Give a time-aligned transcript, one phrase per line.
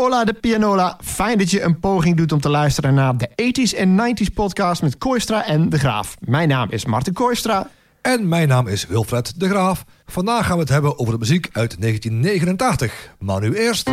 [0.00, 0.98] Hola de Pianola.
[1.02, 4.82] Fijn dat je een poging doet om te luisteren naar de 80s en 90s podcast
[4.82, 6.16] met Koistra en De Graaf.
[6.20, 7.70] Mijn naam is Martin Koistra.
[8.02, 9.84] En mijn naam is Wilfred De Graaf.
[10.06, 13.14] Vandaag gaan we het hebben over de muziek uit 1989.
[13.18, 13.90] Maar nu eerst...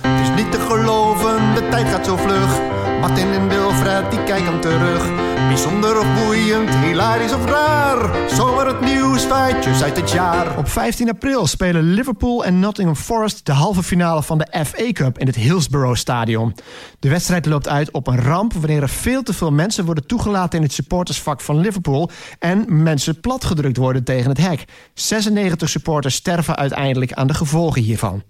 [0.00, 2.60] Het is niet te geloven, de tijd gaat zo vlug.
[3.00, 5.31] Martin en Wilfred, die kijken terug.
[5.48, 8.28] Bijzonder of boeiend, hilarisch of raar.
[8.30, 10.58] Zomaar het nieuws, feitjes uit het jaar.
[10.58, 15.18] Op 15 april spelen Liverpool en Nottingham Forest de halve finale van de FA Cup
[15.18, 16.54] in het Hillsborough Stadion.
[16.98, 20.58] De wedstrijd loopt uit op een ramp wanneer er veel te veel mensen worden toegelaten
[20.58, 24.64] in het supportersvak van Liverpool en mensen platgedrukt worden tegen het hek.
[24.94, 28.22] 96 supporters sterven uiteindelijk aan de gevolgen hiervan.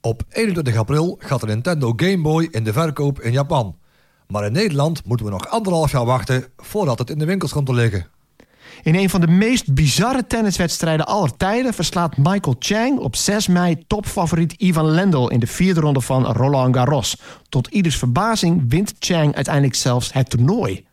[0.00, 3.79] Op 21 april gaat de Nintendo Game Boy in de verkoop in Japan.
[4.30, 7.66] Maar in Nederland moeten we nog anderhalf jaar wachten voordat het in de winkels komt
[7.66, 8.06] te liggen.
[8.82, 13.84] In een van de meest bizarre tenniswedstrijden aller tijden verslaat Michael Chang op 6 mei
[13.86, 17.16] topfavoriet Ivan Lendl in de vierde ronde van Roland Garros.
[17.48, 20.86] Tot ieders verbazing wint Chang uiteindelijk zelfs het toernooi.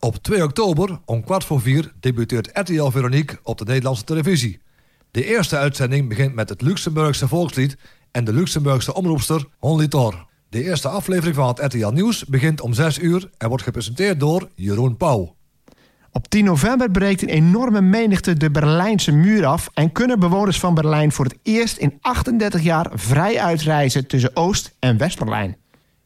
[0.00, 4.60] Op 2 oktober om kwart voor vier debuteert RTL Veronique op de Nederlandse televisie.
[5.10, 7.76] De eerste uitzending begint met het Luxemburgse volkslied
[8.10, 10.26] en de Luxemburgse omroepster Honly Thor.
[10.54, 14.48] De eerste aflevering van het RTL Nieuws begint om 6 uur en wordt gepresenteerd door
[14.54, 15.34] Jeroen Pauw.
[16.12, 20.74] Op 10 november breekt een enorme menigte de Berlijnse muur af en kunnen bewoners van
[20.74, 25.56] Berlijn voor het eerst in 38 jaar vrij uitreizen tussen Oost- en West-Berlijn.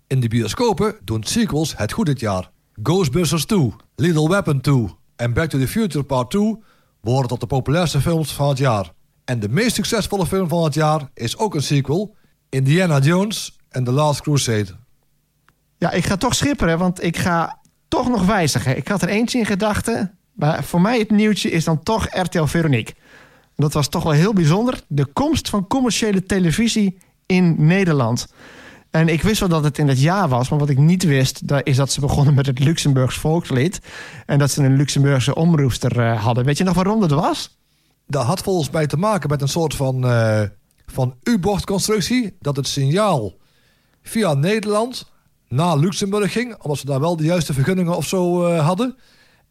[0.06, 2.50] In de bioscopen doen sequels het goed dit jaar.
[2.82, 6.56] Ghostbusters 2, Little Weapon 2 en Back to the Future Part 2
[7.00, 8.92] behoren tot de populairste films van het jaar.
[9.24, 12.16] En de meest succesvolle film van het jaar is ook een sequel,
[12.48, 14.66] Indiana Jones en The Last Crusade.
[15.78, 18.76] Ja, ik ga toch schipperen, want ik ga toch nog wijzigen.
[18.76, 20.18] Ik had er eentje in gedachten.
[20.32, 22.94] Maar voor mij het nieuwtje is dan toch RTL Veronique.
[23.56, 24.80] Dat was toch wel heel bijzonder.
[24.86, 28.26] De komst van commerciële televisie in Nederland.
[28.90, 31.42] En ik wist wel dat het in dat jaar was, maar wat ik niet wist,
[31.62, 33.80] is dat ze begonnen met het Luxemburgs volkslied.
[34.26, 36.44] En dat ze een Luxemburgse omroepster uh, hadden.
[36.44, 37.58] Weet je nog waarom dat was?
[38.06, 40.42] Dat had volgens mij te maken met een soort van, uh,
[40.86, 42.36] van U-bochtconstructie.
[42.40, 43.32] Dat het signaal
[44.08, 45.10] via Nederland
[45.48, 46.56] naar Luxemburg ging.
[46.62, 48.96] Omdat ze daar wel de juiste vergunningen of zo uh, hadden.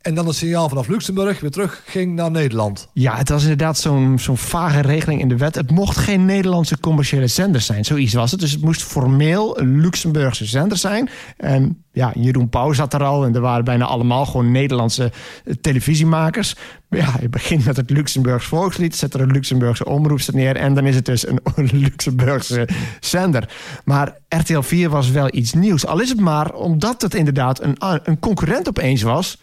[0.02, 2.88] En dan het signaal vanaf Luxemburg weer terug ging naar Nederland.
[2.94, 5.56] Ja, het was inderdaad zo'n zo'n vage regeling in de wet.
[5.56, 7.86] Het mocht geen Nederlandse commerciële zender zijn.
[7.86, 8.40] Zoiets was het.
[8.40, 11.10] Dus het moest formeel een Luxemburgse zender zijn.
[11.38, 13.26] En ja, Jeroen Pauw zat er al.
[13.26, 15.12] En er waren bijna allemaal gewoon Nederlandse
[15.46, 16.56] eh, televisiemakers.
[16.90, 18.96] Ja, je begint met het Luxemburgs volkslied.
[18.96, 20.56] Zet er een Luxemburgse omroepster neer.
[20.56, 22.68] En dan is het dus een, een Luxemburgse
[23.00, 23.50] zender.
[23.86, 25.86] Maar RTL 4 was wel iets nieuws.
[25.86, 29.38] Al is het maar omdat het inderdaad een, een concurrent opeens was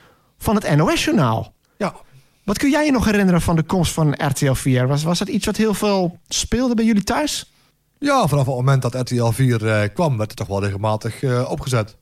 [0.44, 1.52] van het NOS-journaal.
[1.76, 1.94] Ja.
[2.44, 4.86] Wat kun jij je nog herinneren van de komst van RTL 4?
[4.86, 7.52] Was, was dat iets wat heel veel speelde bij jullie thuis?
[7.98, 11.50] Ja, vanaf het moment dat RTL 4 uh, kwam, werd het toch wel regelmatig uh,
[11.50, 11.96] opgezet.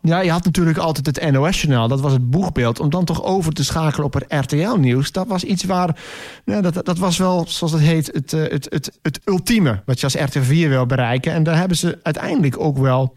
[0.00, 1.88] Ja, je had natuurlijk altijd het NOS-journaal.
[1.88, 2.80] Dat was het boegbeeld.
[2.80, 5.12] Om dan toch over te schakelen op het RTL-nieuws.
[5.12, 6.00] Dat was iets waar...
[6.44, 9.82] Nou, dat, dat was wel, zoals het heet, het, uh, het, het, het ultieme.
[9.86, 11.32] Wat je als RTL 4 wil bereiken.
[11.32, 13.16] En daar hebben ze uiteindelijk ook wel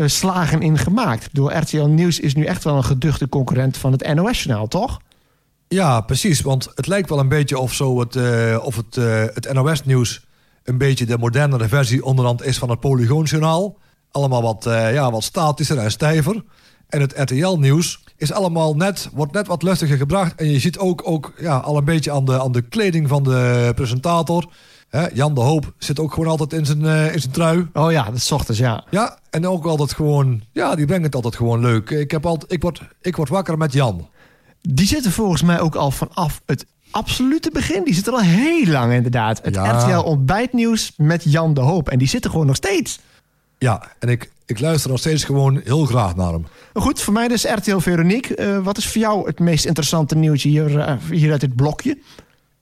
[0.00, 1.28] uh, slagen in gemaakt.
[1.32, 5.00] Door RTL Nieuws is nu echt wel een geduchte concurrent van het NOS-journaal, toch?
[5.68, 6.40] Ja, precies.
[6.40, 10.26] Want het lijkt wel een beetje of, zo het, uh, of het, uh, het NOS-nieuws...
[10.64, 13.78] een beetje de modernere versie onderhand is van het Polygoon-journaal.
[14.10, 16.44] Allemaal wat, ja, wat statischer en stijver.
[16.88, 20.34] En het RTL-nieuws is allemaal net, wordt net wat luchtiger gebracht.
[20.34, 23.22] En je ziet ook, ook ja, al een beetje aan de, aan de kleding van
[23.22, 24.50] de presentator...
[24.90, 27.68] Hè, Jan de Hoop zit ook gewoon altijd in zijn, uh, in zijn trui.
[27.72, 28.84] Oh ja, dat is ochtends, ja.
[28.90, 30.42] Ja, en ook altijd gewoon...
[30.52, 31.90] Ja, die brengt het altijd gewoon leuk.
[31.90, 34.08] Ik, heb altijd, ik, word, ik word wakker met Jan.
[34.60, 37.84] Die zitten volgens mij ook al vanaf het absolute begin.
[37.84, 39.40] Die zitten al heel lang inderdaad.
[39.42, 39.78] Het ja.
[39.78, 41.88] RTL ontbijtnieuws met Jan de Hoop.
[41.88, 43.00] En die zitten gewoon nog steeds.
[43.58, 46.46] Ja, en ik, ik luister nog steeds gewoon heel graag naar hem.
[46.74, 48.36] Goed, voor mij dus RTL Veronique.
[48.36, 51.98] Uh, wat is voor jou het meest interessante nieuwtje hier, uh, hier uit dit blokje?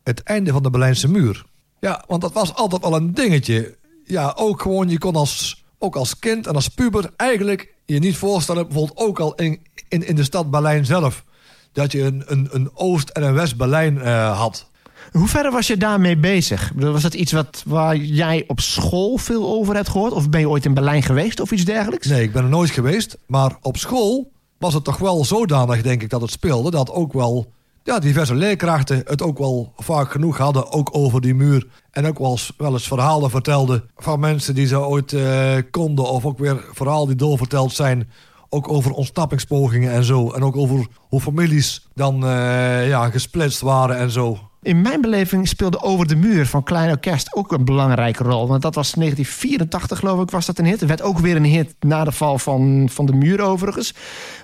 [0.02, 1.44] Het einde van de Berlijnse muur.
[1.80, 3.76] Ja, want dat was altijd al een dingetje.
[4.04, 8.16] Ja, ook gewoon, je kon als, ook als kind en als puber eigenlijk je niet
[8.16, 8.66] voorstellen...
[8.66, 11.24] bijvoorbeeld ook al in, in, in de stad Berlijn zelf...
[11.72, 14.66] dat je een, een, een Oost- en een West-Berlijn uh, had.
[15.12, 16.72] Hoe ver was je daarmee bezig?
[16.74, 20.12] Was dat iets wat, waar jij op school veel over hebt gehoord?
[20.12, 22.06] Of ben je ooit in Berlijn geweest of iets dergelijks?
[22.06, 23.18] Nee, ik ben er nooit geweest.
[23.26, 26.70] Maar op school was het toch wel zodanig, denk ik, dat het speelde...
[26.70, 27.52] dat ook wel
[27.88, 31.66] ja, diverse leerkrachten het ook wel vaak genoeg hadden, ook over die muur.
[31.90, 36.04] En ook wel eens, wel eens verhalen vertelden van mensen die ze ooit uh, konden.
[36.04, 38.10] Of ook weer verhalen die doorverteld zijn.
[38.48, 40.30] Ook over ontsnappingspogingen en zo.
[40.30, 44.47] En ook over hoe families dan uh, ja, gesplitst waren en zo.
[44.62, 48.48] In mijn beleving speelde Over de Muur van Klein Orkest ook een belangrijke rol.
[48.48, 50.80] Want dat was 1984, geloof ik, was dat een hit.
[50.80, 53.94] Het werd ook weer een hit na de val van, van de muur, overigens.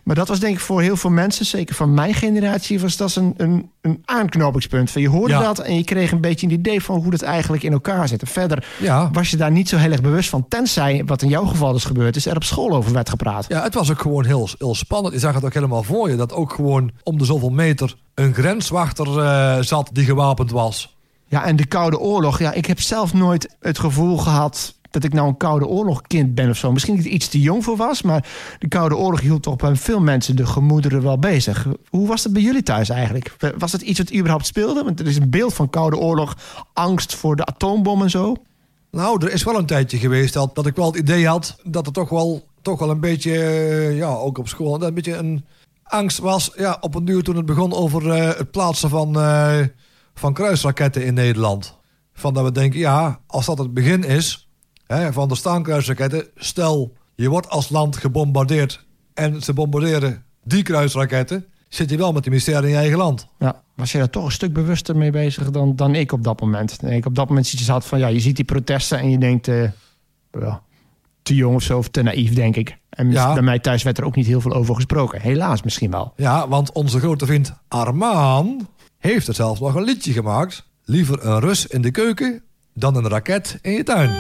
[0.05, 3.15] Maar dat was denk ik voor heel veel mensen, zeker van mijn generatie, was dat
[3.15, 4.91] een, een, een aanknopingspunt.
[4.91, 5.41] Je hoorde Ja.
[5.41, 8.21] dat en je kreeg een beetje een idee van hoe dat eigenlijk in elkaar zit.
[8.21, 9.11] En verder Ja.
[9.13, 10.49] was je daar niet zo heel erg bewust van.
[10.49, 13.45] Tenzij, wat in jouw geval is gebeurd, is er op school over werd gepraat.
[13.49, 15.15] Ja, het was ook gewoon heel, heel spannend.
[15.15, 16.17] Je zag het ook helemaal voor je.
[16.17, 20.97] Dat ook gewoon om de zoveel meter een grenswachter eh, zat die gewapend was.
[21.27, 22.39] Ja, en de Koude Oorlog.
[22.39, 26.51] Ja, ik heb zelf nooit het gevoel gehad dat ik nou een Koude Oorlogkind ben
[26.51, 26.73] of zo.
[26.73, 28.29] Misschien dat ik iets te jong voor was, maar
[28.59, 31.67] de Koude Oorlog hield toch bij veel mensen de gemoederen wel bezig.
[31.89, 33.37] Hoe was het bij jullie thuis eigenlijk?
[33.59, 34.85] Was het iets wat überhaupt speelde?
[34.85, 36.37] Want er is een beeld van Koude Oorlog,
[36.73, 38.37] angst voor de atoombom en zo.
[38.91, 41.87] Nou, er is wel een tijdje geweest dat, dat ik wel het idee had dat
[41.87, 45.17] er toch wel, toch wel een beetje, eh, ja, ook op school, dat een beetje
[45.17, 45.45] een
[45.85, 46.51] angst was.
[46.57, 49.59] Ja, op een duur toen het begon over eh, het plaatsen van, eh,
[50.15, 51.79] van kruisraketten in Nederland.
[52.13, 54.49] Van dat we denken, ja, als dat het begin is
[54.87, 61.47] hè, van de staankruisraketten, stel je wordt als land gebombardeerd en ze bombarderen die kruisraketten,
[61.69, 63.27] zit je wel met die mysterie in je eigen land.
[63.39, 66.41] Ja, was je daar toch een stuk bewuster mee bezig dan, dan ik op dat
[66.41, 66.79] moment?
[66.81, 69.19] En ik op dat moment je zat van, ja, je ziet die protesten en je
[69.19, 69.71] denkt, eh,
[70.33, 70.63] ja,
[71.25, 72.77] te jong of zo, of te naïef, denk ik.
[72.91, 73.33] En Ja.
[73.33, 75.21] bij mij thuis werd er ook niet heel veel over gesproken.
[75.21, 76.13] Helaas misschien wel.
[76.17, 78.69] Ja, want onze grote vriend Armaan
[78.99, 80.69] heeft er zelfs nog een liedje gemaakt.
[80.85, 82.43] Liever een Rus in de keuken
[82.75, 84.11] dan een raket in je tuin.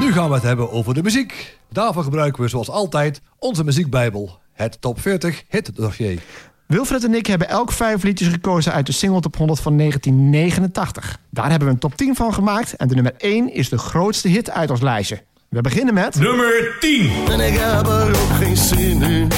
[0.00, 1.58] Nu gaan we het hebben over de muziek.
[1.70, 4.38] Daarvoor gebruiken we zoals altijd onze muziekbijbel.
[4.52, 6.20] Het top 40 hit dossier.
[6.70, 11.18] Wilfred en ik hebben elk vijf liedjes gekozen uit de single top 100 van 1989.
[11.30, 14.28] Daar hebben we een top 10 van gemaakt en de nummer 1 is de grootste
[14.28, 15.22] hit uit ons lijstje.
[15.48, 16.18] We beginnen met...
[16.18, 17.10] Nummer 10.
[17.28, 19.28] En ik heb er ook geen zin in.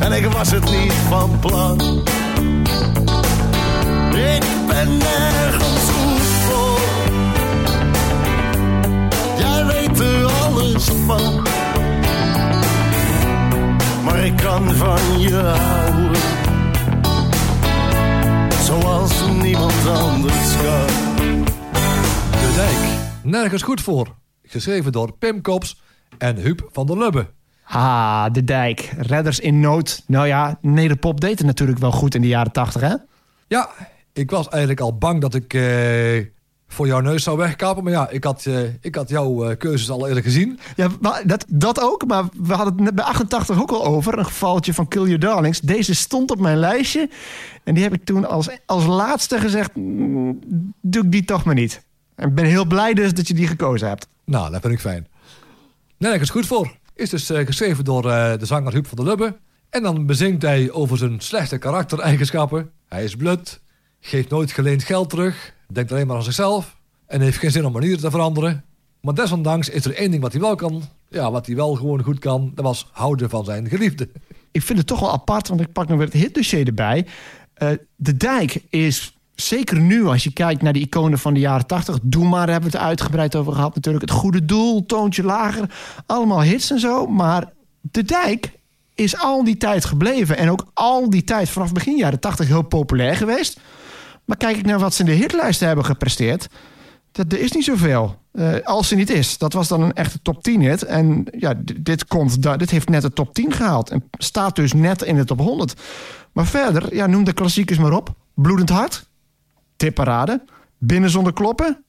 [0.00, 1.80] En ik was het niet van plan.
[4.14, 6.80] Ik ben nergens goed voor.
[9.38, 11.57] Jij weet er alles van.
[14.08, 16.20] Maar ik kan van je houden.
[18.62, 20.86] Zoals niemand anders kan.
[22.30, 23.00] De Dijk.
[23.22, 24.14] Nergens goed voor.
[24.42, 25.80] Geschreven door Pim Kops
[26.18, 27.26] en Huub van der Lubbe.
[27.64, 30.02] Ah, De Dijk, Redders in Nood.
[30.06, 32.94] Nou ja, Nederpop deed het natuurlijk wel goed in de jaren 80, hè?
[33.48, 33.68] Ja,
[34.12, 36.24] ik was eigenlijk al bang dat ik eh,
[36.68, 37.84] voor jouw neus zou wegkapen.
[37.84, 40.58] Maar ja, ik had, eh, ik had jouw eh, keuzes al eerder gezien.
[40.76, 44.18] Ja, maar dat, dat ook, maar we hadden het net bij 88 ook al over.
[44.18, 45.60] Een gevalletje van Kill Your Darlings.
[45.60, 47.10] Deze stond op mijn lijstje.
[47.64, 49.70] En die heb ik toen als, als laatste gezegd...
[49.74, 50.38] mm,
[50.80, 51.82] doe ik die toch maar niet.
[52.14, 54.08] En ik ben heel blij dus dat je die gekozen hebt.
[54.24, 55.06] Nou, dat vind ik fijn.
[55.98, 56.76] Nergens goed voor.
[56.94, 59.36] Is dus eh, geschreven door eh, de zanger Huub van der Lubbe.
[59.70, 62.70] En dan bezingt hij over zijn slechte karaktereigenschappen.
[62.88, 63.60] Hij is blut,
[64.00, 66.76] geeft nooit geleend geld terug, denkt alleen maar aan zichzelf
[67.06, 68.64] en heeft geen zin om manieren te veranderen.
[69.00, 72.02] Maar desondanks is er één ding wat hij wel kan, ja, wat hij wel gewoon
[72.02, 74.08] goed kan, dat was houden van zijn geliefde.
[74.50, 77.06] Ik vind het toch wel apart, want ik pak nu weer het hitdossier erbij.
[77.54, 81.66] Eh, de Dijk is, zeker nu als je kijkt naar de iconen van de jaren
[81.66, 81.98] 80...
[82.02, 84.04] Doe maar, hebben we het uitgebreid over gehad natuurlijk.
[84.04, 85.70] Het goede doel, toontje lager,
[86.06, 87.06] allemaal hits en zo.
[87.06, 88.52] Maar de Dijk
[88.94, 90.36] is al die tijd gebleven.
[90.36, 93.60] En ook al die tijd, vanaf begin jaren 80, heel populair geweest.
[94.28, 96.48] Maar kijk ik naar wat ze in de hitlijsten hebben gepresteerd...
[97.12, 98.18] Dat, er is niet zoveel.
[98.32, 99.38] Eh, als er niet is.
[99.38, 100.84] Dat was dan een echte top 10 hit.
[100.84, 103.90] En ja, dit, komt, dit heeft net de top 10 gehaald.
[103.90, 105.80] En staat dus net in de top 100.
[106.32, 108.14] Maar verder, ja, noem de klassiekers maar op.
[108.34, 109.08] Bloedend hart.
[109.76, 110.44] Tipparade.
[110.78, 111.84] Binnen zonder kloppen.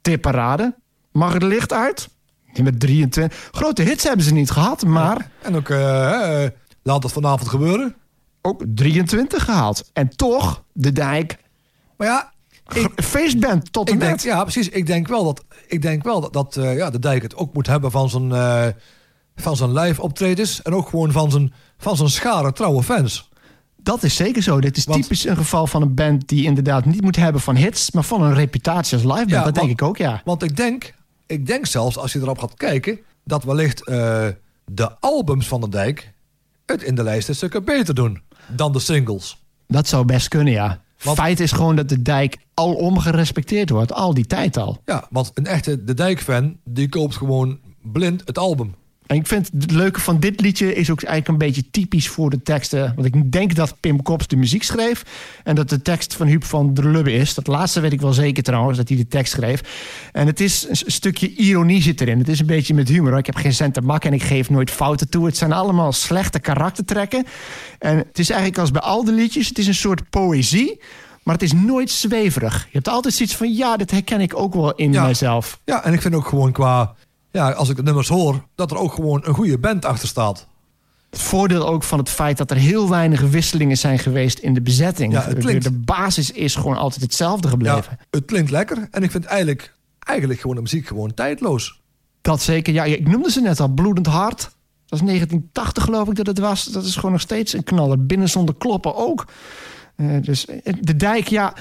[0.00, 0.74] Tipparade.
[1.12, 2.08] Mag het licht uit.
[2.52, 3.48] Nummer 23.
[3.52, 4.84] Grote hits hebben ze niet gehad.
[4.84, 6.50] Maar En ook, eh, eh,
[6.82, 7.94] laat het vanavond gebeuren.
[8.42, 9.90] ook 23 gehaald.
[9.92, 11.38] En toch, de dijk.
[11.98, 12.32] Maar ja,
[12.74, 14.22] Ik, feestband tot en met.
[14.22, 14.68] ja, precies.
[14.68, 17.54] Ik denk wel dat, ik denk wel dat, dat eh, ja, de dijk het ook
[17.54, 18.66] moet hebben van zijn, eh,
[19.36, 20.62] van zijn live optredens.
[20.62, 23.28] En ook gewoon van zijn, van zijn schare trouwe fans.
[23.76, 24.60] Dat is zeker zo.
[24.60, 27.56] Dit is Want- typisch een geval van een band die inderdaad niet moet hebben van
[27.56, 29.30] hits, maar van een reputatie als liveband.
[29.30, 30.22] Ja, dat denk ik ook, ja.
[30.24, 30.94] Want ik denk,
[31.26, 34.26] ik denk zelfs als je erop gaat kijken, dat wellicht eh,
[34.64, 36.12] de albums van de dijk
[36.66, 39.42] het in de lijst een stukje beter doen dan de singles.
[39.66, 40.80] Dat zou best kunnen, ja.
[41.02, 44.80] Want- Feit is gewoon dat de dijk alom gerespecteerd wordt, al die tijd al.
[44.84, 48.74] Ja, want een echte de dijk fan die koopt gewoon blind het album.
[49.08, 52.30] En ik vind het leuke van dit liedje is ook eigenlijk een beetje typisch voor
[52.30, 52.92] de teksten.
[52.96, 55.02] Want ik denk dat Pim Kops de muziek schreef.
[55.44, 57.34] En dat de tekst van Huub van der Lubbe is.
[57.34, 59.60] Dat laatste weet ik wel zeker trouwens, dat hij de tekst schreef.
[60.12, 62.18] En het is een stukje ironie zit erin.
[62.18, 63.18] Het is een beetje met humor.
[63.18, 65.26] Ik heb geen cent te makken en ik geef nooit fouten toe.
[65.26, 67.26] Het zijn allemaal slechte karaktertrekken.
[67.78, 69.48] En het is eigenlijk als bij al de liedjes.
[69.48, 70.80] Het is een soort poëzie.
[71.22, 72.62] Maar het is nooit zweverig.
[72.62, 75.02] Je hebt altijd zoiets van, ja, dit herken ik ook wel in Ja.
[75.02, 75.60] mijzelf.
[75.64, 76.94] Ja, en ik vind ook gewoon qua...
[77.30, 80.46] Ja, als ik de nummers hoor, dat er ook gewoon een goede band achter staat.
[81.10, 84.60] Het voordeel ook van het feit dat er heel weinig wisselingen zijn geweest in de
[84.62, 85.12] bezetting.
[85.12, 87.96] Ja, klinkt- de basis is gewoon altijd hetzelfde gebleven.
[87.98, 88.88] Ja, het klinkt lekker.
[88.90, 91.80] En ik vind eigenlijk, eigenlijk gewoon de muziek gewoon tijdloos.
[92.20, 92.72] Dat zeker.
[92.72, 94.40] Ja, ik noemde ze net al, Bloedend Hart.
[94.86, 96.64] Dat is 1980 geloof ik dat het was.
[96.64, 98.06] Dat is gewoon nog steeds een knaller.
[98.06, 99.26] Binnen zonder kloppen ook.
[99.96, 101.54] Eh, dus eh, de dijk, ja...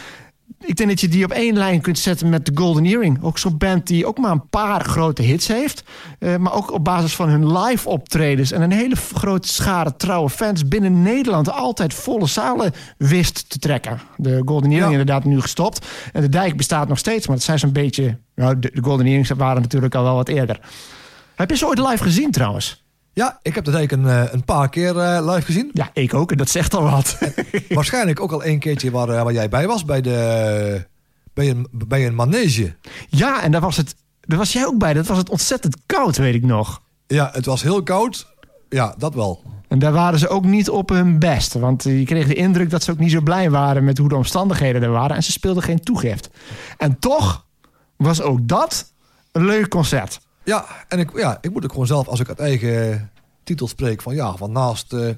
[0.60, 3.24] Ik denk dat je die op één lijn kunt zetten met de Golden Earring.
[3.24, 5.84] Ook zo'n band die ook maar een paar grote hits heeft.
[6.20, 8.52] Eh, maar ook op basis van hun live optredens.
[8.52, 11.52] En een hele grote schare trouwe fans binnen Nederland.
[11.52, 14.00] Altijd volle zalen wist te trekken.
[14.16, 15.00] De Golden Earring Ja.
[15.00, 15.86] inderdaad nu gestopt.
[16.14, 17.28] En de dijk bestaat nog steeds.
[17.28, 18.18] Maar het zijn zo'n beetje...
[18.36, 20.60] Nou, de, de Golden Earrings waren natuurlijk al wel wat eerder.
[21.36, 22.86] Heb je ze ooit live gezien trouwens?
[23.18, 25.70] Ja, ik heb dat eigenlijk een, eh, een paar keer eh, live gezien.
[25.74, 26.32] Ja, ik ook.
[26.32, 27.18] En dat zegt al wat.
[27.70, 30.86] Waarschijnlijk ook al een keertje waar, eh, waar jij bij was, bij, de,
[31.34, 32.76] bij, een, bij een manege.
[33.10, 34.94] ja, en daar was, het, daar was jij ook bij.
[34.94, 36.82] Dat was het ontzettend koud, weet ik nog.
[37.08, 38.28] Ja, het was heel koud.
[38.70, 39.44] Ja, dat wel.
[39.68, 41.54] En daar waren ze ook niet op hun best.
[41.54, 44.16] Want je kreeg de indruk dat ze ook niet zo blij waren met hoe de
[44.16, 45.16] omstandigheden er waren.
[45.16, 46.30] En ze speelden geen toegift.
[46.78, 47.46] En toch
[47.96, 48.94] was ook dat
[49.32, 50.20] een leuk concert.
[50.48, 53.12] Ja, en ik, ja, ik moet ook gewoon zelf, als ik uit eigen
[53.44, 55.10] titel spreek, van ja, van naast, eh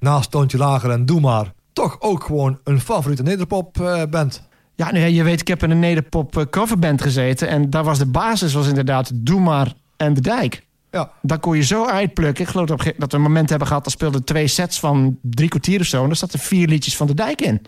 [0.00, 4.42] naast Toontje Lager en Doe Maar, toch ook gewoon een favoriete nederpop eh, band.
[4.74, 7.48] Ja, nu, je weet, ik heb in een nederpop eh, coverband gezeten.
[7.48, 10.66] En daar was de basis was inderdaad Doe maar en De Dijk.
[10.90, 12.44] Ja, Daar kon je zo uitplukken.
[12.44, 13.84] Ik geloof dat we- dat een moment hebben gehad...
[13.84, 16.00] dat speelden twee sets van drie kwartier of zo...
[16.02, 17.60] en daar zaten vier liedjes van de dijk in.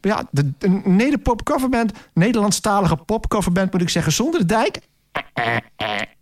[0.00, 1.92] Maar ja, de, een nederpop coverband...
[2.14, 4.12] Nederlandstalige pop coverband moet ik zeggen...
[4.12, 4.78] zonder de dijk?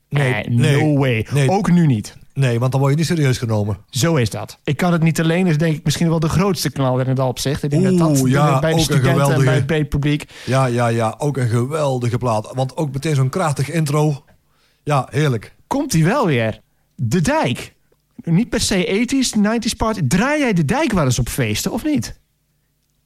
[0.08, 1.26] Nee, Eh, nee, no way.
[1.32, 1.50] nee.
[1.50, 2.16] Ook nu niet.
[2.34, 3.78] nee, want dan word je niet serieus genomen.
[3.90, 4.58] Zo is dat.
[4.64, 5.46] Ik kan het niet alleen.
[5.46, 7.62] is denk ik misschien wel de grootste knal in het opzicht.
[7.62, 10.24] Ik denk dat dat ja, bij de studenten en geweldige- bij het breed publiek...
[10.46, 12.50] Ja, ja, ja, ook een geweldige plaat.
[12.54, 14.24] Want ook meteen zo'n krachtig intro.
[14.82, 15.54] Ja, heerlijk.
[15.66, 16.60] komt hij wel weer.
[16.96, 17.74] De dijk.
[18.24, 20.00] Niet per se 80s, 90s party.
[20.08, 22.20] Draai jij de dijk wel eens op feesten of niet?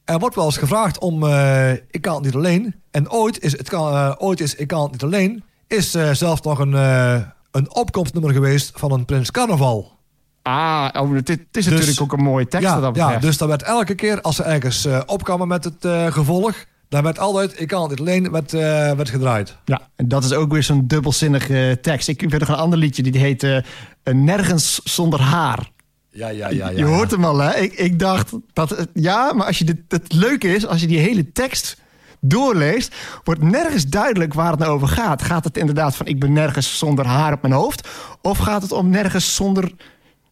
[0.05, 2.75] Er wordt wel eens gevraagd om eh, Ik kan het niet alleen.
[2.91, 5.43] En ooit is, het kan, eh, ooit is Ik kan het niet alleen...
[5.69, 7.19] is eh, zelfs nog een, eh,
[7.51, 9.97] een opkomstnummer geweest van een Prins Carnaval.
[10.41, 13.37] Ah, oh, het, het is natuurlijk ook een mooie tekst wat Ja, dat ja, dus
[13.37, 16.55] dat werd elke keer als ze ergens eh, opkwamen met het eh, gevolg...
[16.89, 18.59] dan werd altijd Ik kan het niet alleen werd, eh,
[18.91, 19.55] werd gedraaid.
[19.65, 22.07] Ja, en dat is ook weer zo'n dubbelzinnige tekst.
[22.07, 23.57] Ik weet nog een ander liedje, die heet eh,
[24.03, 25.71] Nergens zonder haar.
[26.11, 26.69] Ja, ja, ja.
[26.69, 27.55] ja je hoort hem al, hè?
[27.55, 28.69] Ik, ik dacht dat...
[28.69, 31.77] het- Ja, maar als je dit, het leuke is, als je die hele tekst
[32.21, 32.95] doorleest...
[33.23, 35.21] wordt nergens duidelijk waar het nou over gaat.
[35.21, 37.87] Gaat het inderdaad van ik ben nergens zonder haar op mijn hoofd?
[38.21, 39.71] Of gaat het om nergens zonder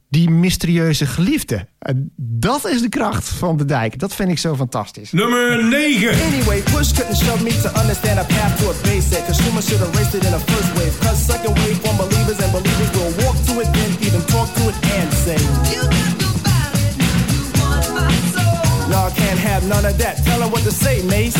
[0.09, 1.67] die mysterieuze geliefde?
[1.79, 3.99] En dat is de kracht van de dijk.
[3.99, 5.11] Dat vind ik zo fantastisch.
[5.11, 6.09] Nummer 9.
[6.09, 9.45] Anyway, push couldn't shove me to understand a path to a basic.
[9.45, 10.97] Humans should have raced it in the first wave.
[10.99, 14.69] Cause second wave for believers and believers will walk to it, then even talk to
[14.69, 16.26] it and say,
[18.89, 20.23] Y'all can't have none of that.
[20.25, 21.35] Tell 'em what to say, Mace.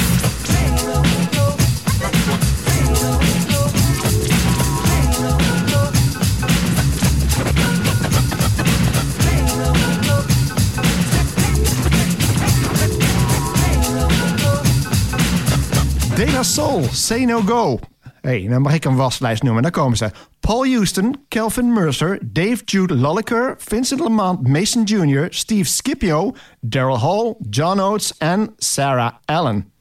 [16.16, 17.80] De La Soul, Say No Go.
[18.28, 19.62] Hey, dan mag ik een waslijst noemen.
[19.62, 20.12] Daar komen ze.
[20.40, 27.36] Paul Houston, Kelvin Mercer, Dave Jude Lolliker, Vincent Lamont, Mason Jr., Steve Scipio, Daryl Hall,
[27.50, 29.72] John Oates en Sarah Allen.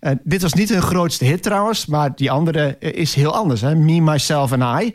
[0.00, 3.60] Eh, dit was niet hun grootste hit trouwens, maar die andere eh, is heel anders.
[3.60, 3.74] Hè?
[3.74, 4.94] Me, Myself and I.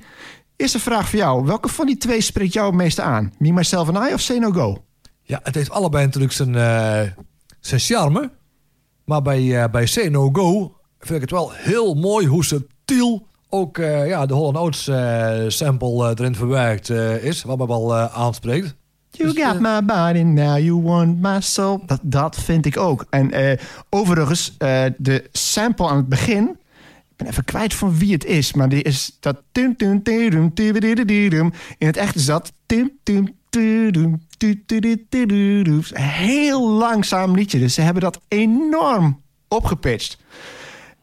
[0.56, 1.46] Eerste vraag voor jou.
[1.46, 3.34] Welke van die twee spreekt jou het meeste aan?
[3.38, 4.84] Me, Myself and I of Say No Go?
[5.22, 7.12] Ja, het heeft allebei natuurlijk zijn, eh,
[7.60, 8.32] zijn charme.
[9.06, 13.28] Maar bij, eh, bij Say No Go vind ik het wel heel mooi hoe subtiel
[13.50, 17.44] ook eh, ja, de Holland Oates eh, sample eh, erin verwerkt eh, is.
[17.44, 18.76] Wat me wel eh, aanspreekt.
[19.12, 21.82] You Dus, got my body, now you want my soul.
[21.86, 23.06] Dat, dat vind ik ook.
[23.10, 23.60] En eh,
[23.90, 26.58] overigens, eh, de sample aan het begin...
[27.10, 29.42] Ik ben even kwijt van wie het is, maar die is dat...
[29.54, 29.76] In
[31.78, 32.54] het echt is dat...
[32.66, 33.02] Een
[35.94, 40.18] Heel langzaam liedje, dus ze hebben dat enorm opgepitcht.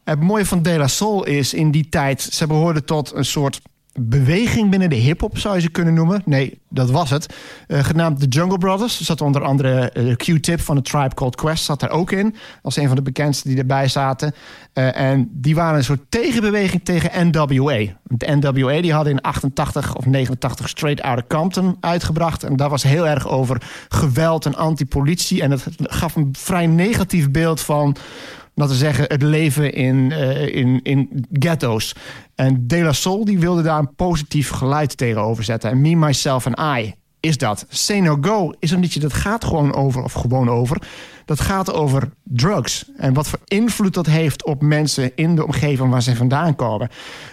[0.04, 2.22] Het mooie van De La Soul is in die tijd...
[2.22, 3.60] ze behoorden tot een soort
[4.00, 6.22] beweging binnen de hip-hop, zou je ze kunnen noemen.
[6.24, 7.34] Nee, dat was het.
[7.66, 8.98] Eh, genaamd The Jungle Brothers.
[8.98, 12.34] Er zat onder andere eh, Q-Tip van de Tribe Called Quest zat er ook in.
[12.62, 14.34] Als een van de bekendste die erbij zaten.
[14.72, 17.78] Eh, en die waren een soort tegenbeweging tegen NWA.
[18.02, 22.42] De NWA die hadden in 88 of 89 Straight Outta Compton uitgebracht.
[22.42, 25.42] En daar was heel erg over geweld en anti-politie.
[25.42, 27.96] En het gaf een vrij negatief beeld van
[28.54, 31.94] laten we zeggen, het leven in, eh, in, in ghetto's.
[32.34, 35.70] En De La Soul die wilde daar een positief geluid tegenover zetten.
[35.70, 37.66] En Me, Myself and I is dat.
[37.68, 40.82] Say No Go is een liedje dat gaat gewoon over, of gewoon over...
[41.24, 42.84] dat gaat over drugs.
[42.96, 46.88] En wat voor invloed dat heeft op mensen in de omgeving waar ze vandaan komen.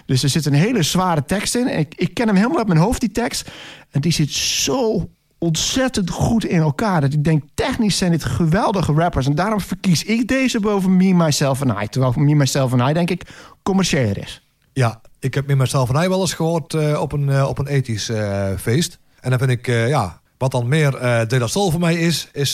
[0.06, 1.78] Dus er zit een hele zware tekst in.
[1.78, 3.50] Ik, ik ken hem helemaal uit mijn hoofd, die tekst.
[3.90, 5.08] En die zit zo
[5.40, 7.00] ontzettend goed in elkaar.
[7.00, 9.26] Dat ik denk, technisch zijn dit geweldige rappers.
[9.26, 11.88] En daarom verkies ik deze boven Me, Myself and I.
[11.88, 13.22] Terwijl Me, Myself and I, denk ik,
[13.62, 14.42] commerciëler is.
[14.72, 17.58] Ja, ik heb Me, Myself en I wel eens gehoord eh, op een, eh, op
[17.58, 18.98] een ethisch eh, feest.
[19.20, 20.90] En dan vind ik, ja, wat dan meer
[21.28, 22.52] De La Soul voor mij is, is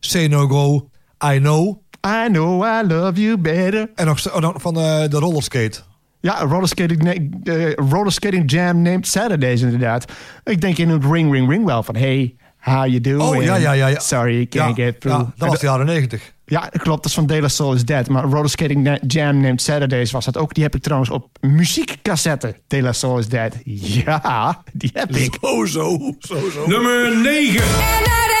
[0.00, 0.88] Say No Go,
[1.32, 1.80] I Know.
[2.06, 3.90] I know I love you better.
[3.94, 5.82] En nog, oh, van de rollerskate.
[6.22, 7.02] Ja, rollerskating,
[7.44, 10.12] uh, rollerskating jam named Saturdays inderdaad.
[10.44, 11.96] Ik denk in het ring, ring, ring wel van...
[11.96, 13.22] Hey, how you doing?
[13.22, 14.00] Oh, ja, ja, ja, ja.
[14.00, 15.20] Sorry, can't ja, get through.
[15.20, 16.32] ja, dat was de jaren negentig.
[16.44, 17.02] Ja, klopt.
[17.02, 18.08] Dat is van De La Soul is Dead.
[18.08, 20.54] Maar Rollerskating Jam named Saturdays was dat ook.
[20.54, 22.56] Die heb ik trouwens op muziekcassette.
[22.66, 23.54] De La Soul is Dead.
[23.64, 25.38] Ja, die heb ik.
[25.40, 26.66] Zo, zo, zo, zo.
[26.66, 28.31] Nummer 9.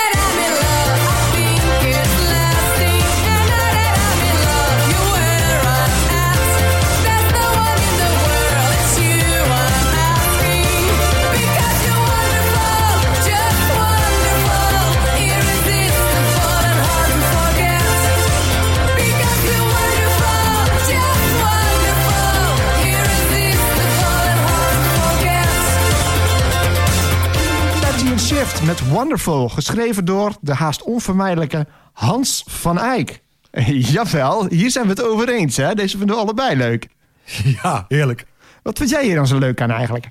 [28.66, 29.48] Met Wonderful.
[29.48, 33.22] Geschreven door de haast onvermijdelijke Hans van Eyck.
[33.92, 35.56] Jawel, hier zijn we het over eens.
[35.56, 35.74] Hè?
[35.74, 36.88] Deze vinden we allebei leuk.
[37.62, 38.26] Ja, heerlijk.
[38.62, 40.08] Wat vind jij hier dan zo leuk aan eigenlijk?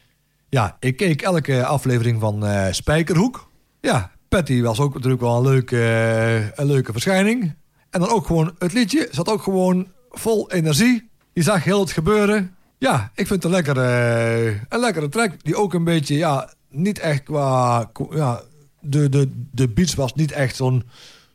[0.50, 3.50] Ja, ik keek elke aflevering van eh, Spijkerhoek.
[3.82, 7.56] Ja, Patty was ook natuurlijk wel een leuke, eh, een leuke verschijning.
[7.90, 11.10] En dan ook gewoon het liedje zat ook gewoon vol energie.
[11.34, 12.56] Je zag heel het gebeuren.
[12.78, 15.44] Ja, ik vind het een lekkere, een lekkere track.
[15.44, 17.90] Die ook een beetje, ja, niet echt qua...
[18.10, 18.42] Ja,
[18.82, 20.84] de, de, de beats was niet echt zo'n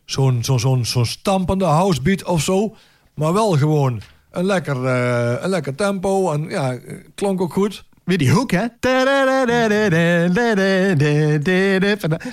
[0.05, 2.77] zo'n zo'n zo'n zo'n stampende housebeat of zo.
[3.15, 6.33] Maar wel gewoon een lekker, eh, een lekker tempo.
[6.33, 6.79] En ja,
[7.15, 7.85] klonk ook goed.
[8.07, 8.67] Weer die hoek, hè?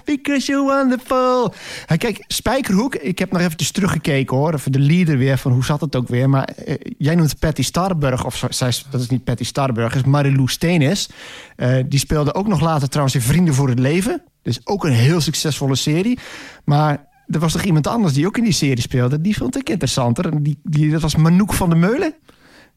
[0.06, 1.54] Because you're wonderful.
[1.97, 4.54] Kijk, Spijkerhoek, ik heb nog eventjes teruggekeken hoor.
[4.54, 6.30] Even de leader weer, van hoe zat het ook weer.
[6.30, 10.04] Maar eh, jij noemt Patty Starburg, of zo, zij, dat is niet Patty Starburg, is
[10.04, 11.10] Marilou Steenis.
[11.56, 14.21] Eh, die speelde ook nog later trouwens in Vrienden voor het Leven.
[14.43, 16.19] Dus ook een heel succesvolle serie.
[16.65, 19.21] Maar er was nog iemand anders die ook in die serie speelde.
[19.21, 20.32] Die vond ik interessanter.
[20.34, 22.13] En Die, die, dat was Manouk van der Meulen.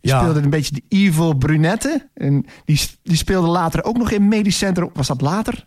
[0.00, 0.20] Die Ja.
[0.20, 2.08] speelde een beetje de evil brunette.
[2.14, 4.90] En die, die speelde later ook nog in Medisch Centrum.
[4.94, 5.66] Was dat later?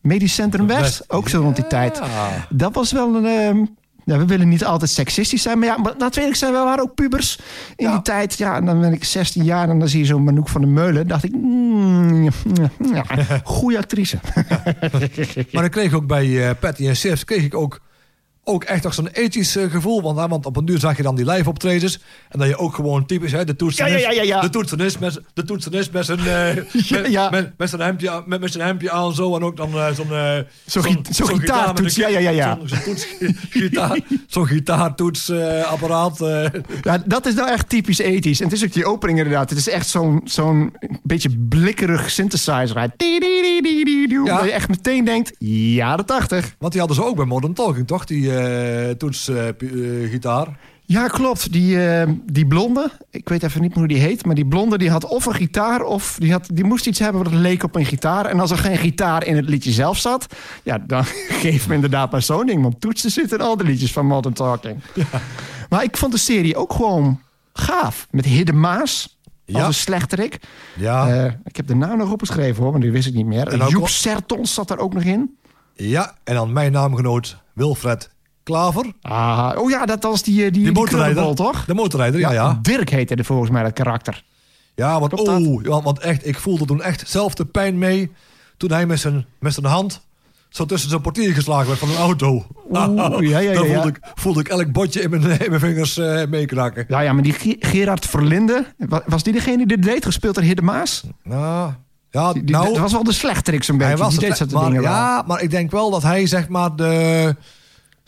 [0.00, 0.80] Medisch Centrum West.
[0.80, 1.10] West.
[1.12, 2.00] Ook zo rond die tijd.
[2.48, 3.76] Dat was wel een...
[4.08, 5.58] ja, we willen niet altijd seksistisch zijn.
[5.58, 7.38] Maar ja, maar laten we eerlijk zijn, we waren ook pubers
[7.76, 7.92] in Ja.
[7.92, 8.38] die tijd.
[8.38, 10.70] Ja, en dan ben ik 16 jaar en dan zie je zo'n Manouk van der
[10.70, 11.06] Meulen.
[11.08, 12.28] dacht ik, mm,
[12.92, 13.04] ja,
[13.44, 14.18] goede actrice.
[15.52, 17.80] Maar ik kreeg ook bij eh, Patty en Sifs kreeg ik ook,
[18.48, 20.02] ook echt nog zo'n ethisch eh, gevoel.
[20.02, 21.98] Want, hè, want op een duur zag je dan die live optredens.
[22.28, 24.40] En dat je ook gewoon typisch, hè, de toetsenist, Ja, ja, ja.
[24.40, 28.40] De toetsenist met, de toetsenist met zijn, eh, Ja, met, met, zijn hempje, aan- met,
[28.40, 29.36] met zijn hempje aan zo.
[29.36, 30.06] En ook dan eh, zo'n...
[31.10, 32.58] Zo'n gitaartoets, ja, ja, ja, ja.
[32.64, 33.06] Zo'n toets-
[33.50, 36.18] gitaar, gitaartoetsapparaat.
[36.82, 38.38] Ja, dat is nou echt typisch ethisch.
[38.40, 39.50] En het is ook die opening inderdaad.
[39.50, 42.76] Het is echt zo'n zo'n beetje blikkerig synthesizer.
[44.24, 44.36] Ja.
[44.36, 46.54] Dat je echt meteen denkt, jaren tachtig.
[46.58, 48.04] want die hadden ze ook bij Modern Talking, toch?
[48.04, 50.58] Die eh toetsgitaar.
[50.84, 51.52] Ja, klopt.
[51.52, 54.24] Die, eh, die blonde, ik weet even niet hoe die heet...
[54.26, 57.22] maar die blonde die had of een gitaar of die, had, die moest iets hebben...
[57.24, 58.26] wat leek op een gitaar.
[58.26, 60.26] En als er geen gitaar in het liedje zelf zat...
[60.62, 61.04] ja, dan
[61.44, 62.62] geef me inderdaad maar zo'n ding.
[62.62, 64.80] Want toetsen zitten in al de liedjes van Modern Talking.
[65.68, 67.20] Maar ik vond de serie ook gewoon
[67.52, 68.06] gaaf.
[68.10, 69.66] Met Hidde Maas als Ja.
[69.66, 70.38] een slechterik.
[70.76, 71.08] ja.
[71.24, 73.68] Eh, ik heb de naam nog opgeschreven hoor, maar die wist ik niet meer.
[73.68, 75.36] Joep Sertons zat er ook nog in.
[75.74, 78.10] ja, en dan mijn naamgenoot Wilfred
[78.48, 78.92] Klaver.
[79.02, 81.34] Ah, oh ja, dat was die, eh, die, motorrijder.
[81.34, 81.64] toch?
[81.64, 82.58] De motorrijder, ja, ja.
[82.62, 84.22] Dirk heette er volgens mij dat karakter.
[84.74, 88.10] Ja, want, oh, want, want echt, ik voelde toen echt zelf de pijn mee...
[88.56, 90.00] toen hij met zijn, met zijn hand
[90.48, 92.46] zo tussen zijn portier geslagen werd van een auto.
[92.72, 93.52] Oeh, ja, ja, ja.
[93.54, 93.72] Dan ja.
[93.74, 96.84] voelde ik, voelde ik elk botje in mijn, in mijn vingers eh meekraken.
[96.88, 100.04] Ja, ja, maar die Ge- Gerard Verlinde, wa- was die degene die dit deed?
[100.04, 101.04] Gespeeld door Hidde Maas?
[101.22, 101.72] Nou,
[102.10, 103.92] ja, Die, nou, dat was wel de slechterik zo'n beetje.
[103.92, 104.90] hij was die deed maar, dingen wel.
[104.92, 107.36] Ja, maar ik denk wel dat hij zeg maar de,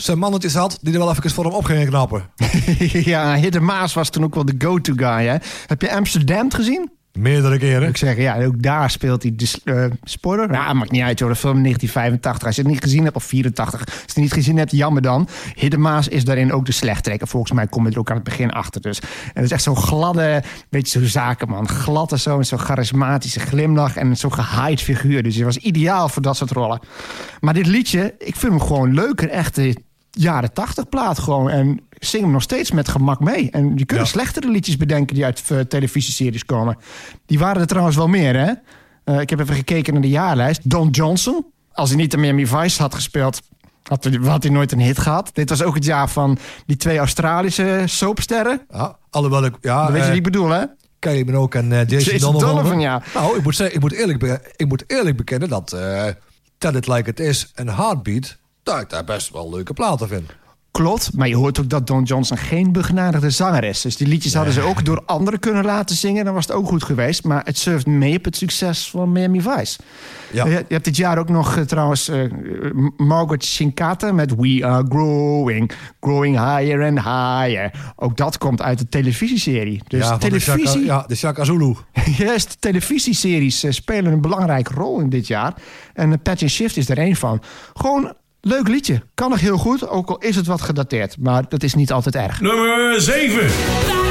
[0.02, 2.30] zijn mannetjes had die er wel even voor hem op gingen knappen.
[3.12, 5.26] ja, Maas was toen ook wel de go-to guy.
[5.26, 5.36] Hè?
[5.66, 6.90] Heb je Amsterdam gezien?
[7.12, 7.88] Meerdere keren.
[7.88, 10.52] Ik zeg, ja, ook daar speelt hij de spoiler.
[10.52, 11.28] Ja, maakt niet uit, joh.
[11.28, 12.46] De film 1985.
[12.46, 13.80] Als je het niet gezien hebt, of 84.
[13.80, 15.28] Als je het niet gezien hebt, jammer dan.
[15.54, 17.20] Hidde Maas is daarin ook de slechterik.
[17.20, 18.80] En volgens mij kom je er ook aan het begin achter.
[18.80, 19.00] Dus.
[19.00, 21.68] En het is echt zo'n gladde, beetje zo'n zakenman.
[21.68, 23.96] Glad en zo, met zo'n charismatische glimlach.
[23.96, 25.22] En zo'n gehaaid figuur.
[25.22, 26.80] Dus hij was ideaal voor dat soort rollen.
[27.40, 29.20] Maar dit liedje, ik vind hem gewoon leuk.
[29.20, 29.74] Een echte
[30.10, 31.50] jaren 80 plaat gewoon.
[31.50, 33.50] En zing hem nog steeds met gemak mee.
[33.50, 34.06] En je kunt Ja.
[34.06, 36.76] slechtere liedjes bedenken die uit eh, televisieseries komen.
[37.26, 38.52] Die waren er trouwens wel meer, hè?
[39.04, 40.70] Eh, ik heb even gekeken naar de jaarlijst.
[40.70, 43.40] Don Johnson, als hij niet de Miami Vice had gespeeld...
[43.82, 45.30] Had hij, had hij nooit een hit gehad.
[45.32, 48.60] Dit was ook het jaar van die twee Australische soapsterren.
[48.70, 49.54] Ja, alhoewel ik...
[49.60, 50.64] Ja, weet je eh, wie ik bedoel, hè?
[50.98, 52.54] Kylie Minogue en eh, Jason, Jason Donovan.
[52.54, 53.02] Donovan, ja.
[53.14, 55.68] Nou, ik moet, zeggen, ik, moet eerlijk, ik moet eerlijk bekennen dat
[56.58, 58.38] Tell It Like It Is en Heartbeat...
[58.62, 60.32] dat ik daar best wel leuke platen vind.
[60.70, 63.80] Klopt, maar je hoort ook dat Don Johnson geen begenadigde zanger is.
[63.80, 66.24] Dus die liedjes hadden ze ook door anderen kunnen laten zingen.
[66.24, 67.24] Dan was het ook goed geweest.
[67.24, 69.78] Maar het surft mee op het succes van Miami Vice.
[70.32, 70.46] Ja.
[70.46, 72.30] Je, hebt dit jaar ook nog eh, trouwens eh,
[72.96, 77.92] Margaret Shinkata met We Are Growing, Growing Higher and Higher.
[77.96, 79.82] Ook dat komt uit de televisieserie.
[79.86, 81.74] Dus ja, van de televisie, Shaka, ja, de Shaka Zulu.
[82.18, 85.54] Juist, televisieseries eh, spelen een belangrijke rol in dit jaar.
[85.94, 87.42] En Patch and Shift is er één van.
[87.74, 89.02] Gewoon leuk liedje.
[89.14, 91.16] Kan nog heel goed, ook al is het wat gedateerd.
[91.18, 92.40] Maar dat is niet altijd erg.
[92.40, 94.09] Nummer 7.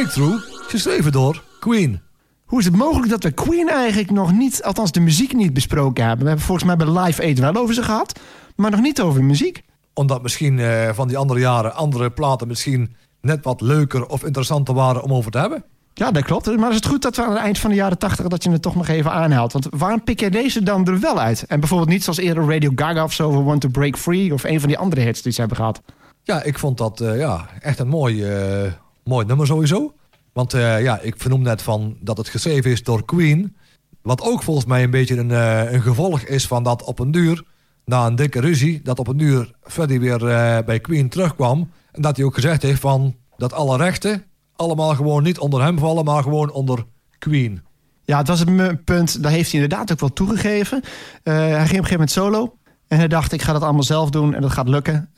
[0.00, 2.00] Breakthrough, geschreven door Queen.
[2.44, 6.04] Hoe is het mogelijk dat we Queen eigenlijk nog niet, althans de muziek niet besproken
[6.04, 6.22] hebben?
[6.22, 8.20] We hebben volgens mij bij Live Aid wel over ze gehad,
[8.56, 9.62] maar nog niet over de muziek.
[9.94, 14.74] Omdat misschien eh, van die andere jaren andere platen misschien net wat leuker of interessanter
[14.74, 15.64] waren om over te hebben.
[15.94, 16.56] Ja, dat klopt.
[16.56, 18.50] Maar is het goed dat we aan het eind van de jaren 80 dat je
[18.50, 19.52] het toch nog even aanhaalt?
[19.52, 21.44] Want waarom pik jij deze dan er wel uit?
[21.48, 24.44] En bijvoorbeeld niet zoals eerder Radio Gaga of zo, We Want to Break Free of
[24.44, 25.82] een van die andere hits die ze hebben gehad.
[26.22, 28.72] Ja, ik vond dat eh, ja, echt een mooi, eh,
[29.04, 29.94] mooi nummer sowieso.
[30.32, 33.56] Want eh, ja, ik vernoem net van dat het geschreven is door Queen.
[34.02, 37.10] Wat ook volgens mij een beetje een, eh, een gevolg is van dat op een
[37.10, 37.44] duur,
[37.84, 41.70] na een dikke ruzie, dat op een duur Freddie weer eh, bij Queen terugkwam.
[41.92, 44.24] En dat hij ook gezegd heeft van dat alle rechten
[44.56, 46.84] allemaal gewoon niet onder hem vallen, maar gewoon onder
[47.18, 47.62] Queen.
[48.04, 50.82] Ja, het was me- punt, daar heeft hij inderdaad ook wel toegegeven.
[51.22, 52.56] Hij ging op een gegeven moment solo.
[52.88, 55.10] En hij dacht, ik ga dat allemaal zelf doen en dat gaat lukken.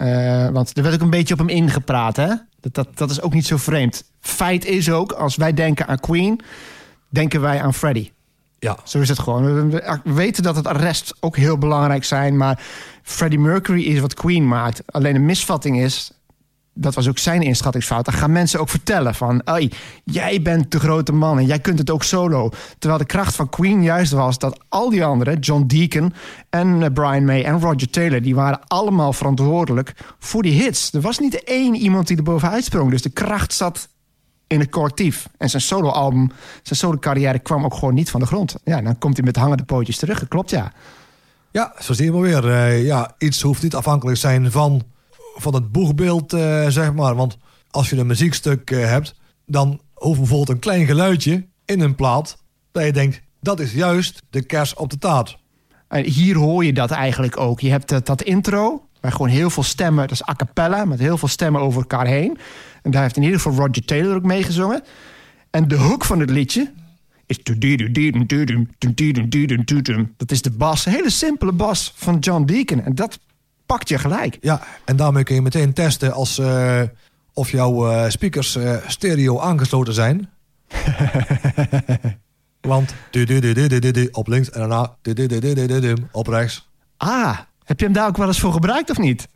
[0.53, 2.17] Want er werd ook een beetje op hem ingepraat.
[2.17, 2.35] Hè?
[2.63, 4.05] Dat, dat, dat is ook niet zo vreemd.
[4.21, 6.41] Feit is ook, als wij denken aan Queen,
[7.09, 8.13] denken wij aan Freddie.
[8.59, 9.71] Ja, Zo is het gewoon.
[9.71, 12.37] We weten dat het arrest ook heel belangrijk zijn.
[12.37, 12.63] Maar
[13.03, 14.83] Freddie Mercury is wat Queen maakt.
[14.87, 16.13] Alleen een misvatting is...
[16.75, 18.05] Dat was ook zijn inschattingsfout.
[18.05, 19.43] Dan gaan mensen ook vertellen van...
[20.05, 22.51] Jij bent de grote man en jij kunt het ook solo.
[22.79, 25.39] Terwijl de kracht van Queen juist was dat al die anderen...
[25.39, 26.13] John Deacon
[26.51, 28.23] en eh, Brian May en Roger Taylor...
[28.23, 30.93] die waren allemaal verantwoordelijk voor die hits.
[30.93, 32.91] Er was niet één iemand die er bovenuit sprong.
[32.91, 33.89] Dus de kracht zat
[34.47, 35.29] in het collectief.
[35.39, 36.31] En zijn soloalbum,
[36.63, 38.55] zijn solo-carrière kwam ook gewoon niet van de grond.
[38.65, 40.29] Ja, dan komt hij met hangende pootjes terug.
[40.29, 40.73] Klopt, ja.
[41.51, 42.51] Ja, zo zie je maar weer.
[42.51, 44.83] Eh, ja, iets hoeft niet afhankelijk te zijn van,
[45.35, 47.15] van het boegbeeld, eh, zeg maar.
[47.15, 47.39] Want
[47.71, 49.15] als je een muziekstuk eh, hebt,
[49.47, 52.43] dan hoeft bijvoorbeeld een klein geluidje in een plaat...
[52.73, 55.39] dat je denkt, dat is juist de kers op de taart.
[55.89, 57.61] En hier hoor je dat eigenlijk ook.
[57.61, 60.09] Je hebt dat, dat intro, waar gewoon heel veel stemmen...
[60.09, 62.39] dat is a cappella, met heel veel stemmen over elkaar heen.
[62.83, 64.83] En daar heeft in ieder geval Roger Taylor ook meegezongen.
[65.51, 66.73] En de hook van het liedje
[67.27, 67.43] is...
[70.17, 72.83] Dat is de bas, een hele simpele bas van John Deacon.
[72.83, 73.19] En dat
[73.67, 74.39] pakt je gelijk.
[74.41, 76.83] Ja, en daarmee kun je meteen testen als, eh,
[77.33, 80.31] of jouw eh, speakers eh, stereo aangesloten zijn.
[82.61, 85.97] Want du- du- du- op links en daarna du- du- du- du- du- du- du
[86.13, 86.69] op rechts.
[86.97, 89.29] Ah, heb je hem daar ook wel eens voor gebruikt of niet?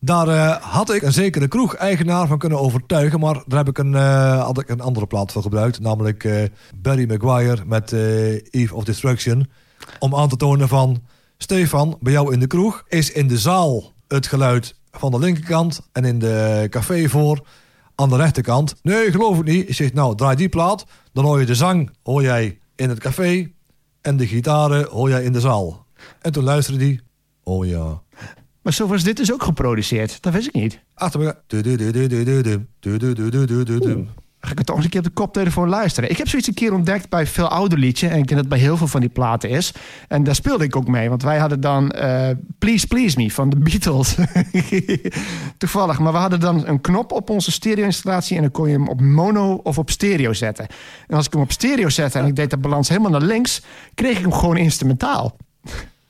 [0.00, 3.94] Daar eh, had ik een zekere kroeg-eigenaar van kunnen overtuigen, maar daar heb ik een,
[3.94, 6.42] eh, had ik een andere plaat voor gebruikt, namelijk eh,
[6.76, 9.50] Barry Maguire met eh, Eve of Destruction.
[9.98, 11.02] Om aan te tonen van,
[11.38, 15.88] Stefan, bij jou in de kroeg is in de zaal het geluid van de linkerkant
[15.92, 17.46] en in de café voor
[17.94, 18.74] aan de rechterkant.
[18.82, 19.68] Nee, geloof ik niet.
[19.68, 20.86] Ik zeg, nou, draai die plaat.
[21.12, 23.50] Dan hoor je de zang, hoor jij in het café.
[24.00, 25.86] En de gitaren hoor jij in de zaal.
[26.20, 27.00] En toen luisterde die.
[27.42, 28.02] Oh ja.
[28.62, 30.22] Maar zo was dit dus ook geproduceerd.
[30.22, 30.80] Dat wist ik niet.
[30.94, 31.36] Achter me.
[34.46, 36.10] Ga ik het toch eens een keer op de koptelefoon luisteren.
[36.10, 38.06] Ik heb zoiets een keer ontdekt bij veel ouder liedje.
[38.06, 39.72] En ik denk dat het bij heel veel van die platen is.
[40.08, 41.08] En daar speelde ik ook mee.
[41.08, 44.16] Want wij hadden dan eh, Please Please Me van de Beatles.
[45.58, 45.98] Toevallig.
[45.98, 48.36] Maar we hadden dan een knop op onze stereo-installatie.
[48.36, 50.66] En dan kon je hem op mono of op stereo zetten.
[51.06, 53.62] En als ik hem op stereo zette en ik deed de balans helemaal naar links...
[53.94, 55.36] kreeg ik hem gewoon instrumentaal.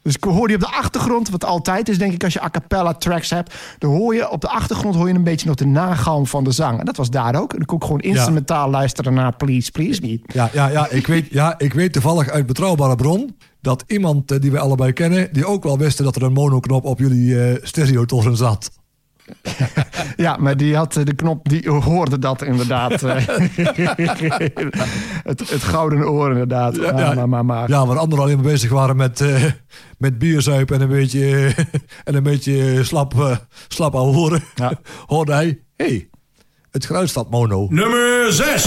[0.07, 2.51] Dus ik hoorde je op de achtergrond, wat altijd is denk ik als je a
[2.51, 5.67] cappella tracks hebt, dan hoor je op de achtergrond hoor je een beetje nog de
[5.67, 6.79] nagalm van de zang.
[6.79, 7.53] En dat was daar ook.
[7.53, 10.21] En dan kon ik gewoon instrumentaal luisteren naar Please Please Me.
[10.27, 14.41] Ja, ja, ja, ik weet, ja, ik weet toevallig uit betrouwbare bron dat iemand eh,
[14.41, 17.57] die we allebei kennen, die ook wel wist dat er een monoknop op jullie eh
[17.63, 18.71] stereotoren zat.
[20.17, 23.03] Ja, maar die had eh, de knop, die hoorde dat inderdaad.
[23.03, 23.17] eh.
[25.25, 26.77] het, het gouden oor inderdaad.
[26.77, 27.15] Ja, Ah, ja.
[27.15, 27.69] maar, maar, maar.
[27.71, 29.45] Ja, waar anderen alleen maar bezig waren met, eh
[29.99, 31.55] met bierzuipen en een beetje,
[32.05, 33.37] en een beetje slap, eh,
[33.69, 34.73] slap horen, Ja.
[35.07, 36.09] hoorde hij, hé, hey,
[36.71, 37.67] het geluid staat mono.
[37.71, 38.67] Nummer 6.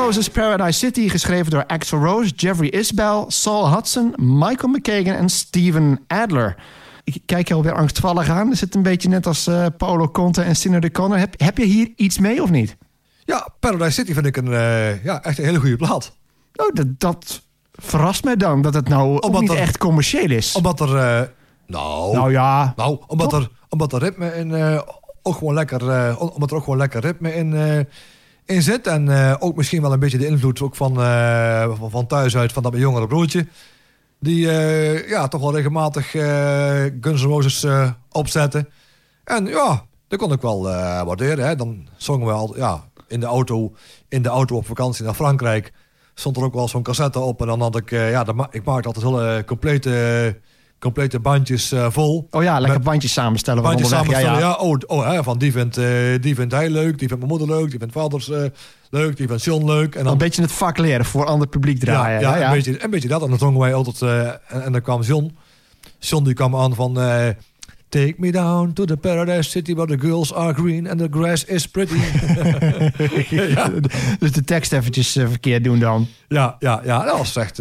[0.00, 6.00] Roses Paradise City, geschreven door Axl Rose, Jeffrey Isbell, Saul Hudson, Michael McKagan en Steven
[6.06, 6.56] Adler.
[7.04, 8.50] Ik kijk je alweer angstvallig aan.
[8.52, 11.18] Is het een beetje net als eh, Paulo Conte en Sinner de Conner?
[11.18, 12.76] Heb, heb je hier iets mee of niet?
[13.24, 16.12] Ja, Paradise City vind ik een, eh, ja, echt een hele goede plaat.
[16.54, 20.54] Oh, dat, dat verrast mij dan, dat het nou Omdat niet er- echt commercieel is.
[20.54, 21.22] Omdat er, eh,
[21.66, 24.80] nou, Nou ja, nou omdat, er, omdat er ritme in,
[25.22, 25.80] ook gewoon lekker,
[26.18, 27.86] omdat er ook gewoon lekker ritme in,
[28.50, 28.86] in zit.
[28.86, 32.52] En eh, ook misschien wel een beetje de invloed ook van, eh, van, thuis uit,
[32.52, 33.46] van dat mijn jongere broertje.
[34.20, 36.10] Die eh, ja, toch wel regelmatig
[37.00, 37.66] Guns N' Roses
[38.10, 38.68] opzetten.
[39.24, 40.62] En ja, dat kon ik wel
[41.04, 41.46] waarderen.
[41.46, 41.56] Hè.
[41.56, 43.74] Dan zongen we al ja, in, de auto,
[44.08, 45.72] in de auto op vakantie naar Frankrijk.
[46.14, 47.40] Stond er ook wel zo'n cassette op.
[47.40, 50.40] En dan had ik, ja, ma- ik maakte altijd hele complete,
[50.80, 52.26] complete bandjes eh, vol.
[52.30, 53.62] oh ja, lekker bandjes samenstellen.
[53.62, 54.46] Bandjes samenstellen, Ja, ja.
[54.46, 54.54] ja.
[54.54, 55.86] Oh, oh hè, van die vindt, eh,
[56.20, 58.42] die vindt hij leuk, die vindt mijn moeder leuk, die vindt vaders eh,
[58.90, 59.94] leuk, die vindt John leuk.
[59.94, 62.20] En Een dan, beetje het vak leren voor ander publiek draaien.
[62.20, 62.46] ja, Ja, ja.
[62.46, 63.22] Een, beetje, een beetje dat.
[63.22, 64.02] En dan zongen wij altijd,
[64.48, 65.36] en, en dan kwam John.
[65.98, 66.98] John die kwam aan van...
[67.88, 71.44] Take me down to the paradise city where the girls are green and the grass
[71.44, 71.96] is pretty.
[73.54, 73.70] ja,
[74.18, 76.06] Dus de tekst eventjes verkeerd doen dan.
[76.28, 77.56] ja, ja, ja, dat was echt...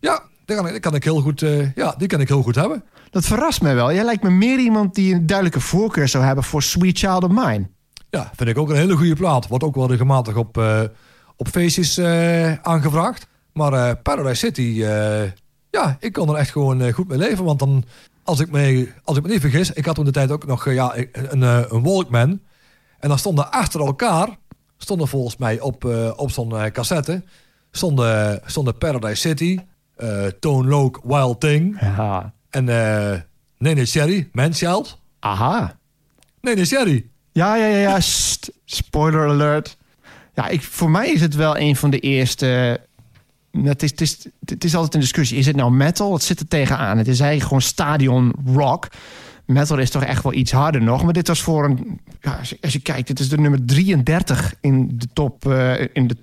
[0.00, 2.42] ja, die kan, ik, die kan ik heel goed, eh, ja, die kan ik heel
[2.42, 2.84] goed hebben.
[3.10, 3.92] Dat verrast me wel.
[3.92, 7.30] Jij lijkt me meer iemand die een duidelijke voorkeur zou hebben voor Sweet Child of
[7.30, 7.68] Mine.
[8.10, 9.48] Ja, vind ik ook een hele goede plaat.
[9.48, 10.82] Wordt ook wel regelmatig op, eh,
[11.36, 13.26] op feestjes eh, aangevraagd.
[13.52, 14.84] Maar Paradise City,
[15.70, 17.44] ja, ik kon er echt gewoon goed mee leven.
[17.44, 17.84] Want dan,
[18.24, 20.70] als ik, me, als ik me niet vergis, ik had toen de tijd ook nog
[20.70, 22.40] ja, een, een, Walkman.
[22.98, 24.28] En dan stonden achter elkaar,
[24.76, 25.84] stonden volgens mij op,
[26.16, 27.22] op zo'n cassette,
[27.70, 29.58] stonden, stonden Paradise City,
[30.00, 32.32] eh Tone Loc, Wild Thing Ja.
[32.50, 33.20] en eh
[33.58, 34.98] Nene Cherry, Manchild.
[35.18, 35.76] Aha.
[36.40, 37.06] Nene Cherry.
[37.32, 37.98] Ja, ja, ja, ja.
[38.64, 39.76] Spoiler alert.
[40.34, 42.80] Ja, ik, voor mij is het wel een van de eerste...
[43.52, 45.38] Nou, Het is, het, is, het is altijd een discussie.
[45.38, 46.12] Is het nou metal?
[46.12, 46.98] Het zit er tegenaan.
[46.98, 48.88] Het is eigenlijk gewoon stadion rock.
[49.44, 51.02] Metal is toch echt wel iets harder nog.
[51.04, 52.00] Maar dit was voor een...
[52.20, 55.80] Ja, als, je, als je kijkt, dit is de nummer 33 in de top, eh,
[55.92, 56.16] in de,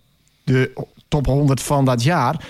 [0.44, 2.46] de top 100 van dat jaar.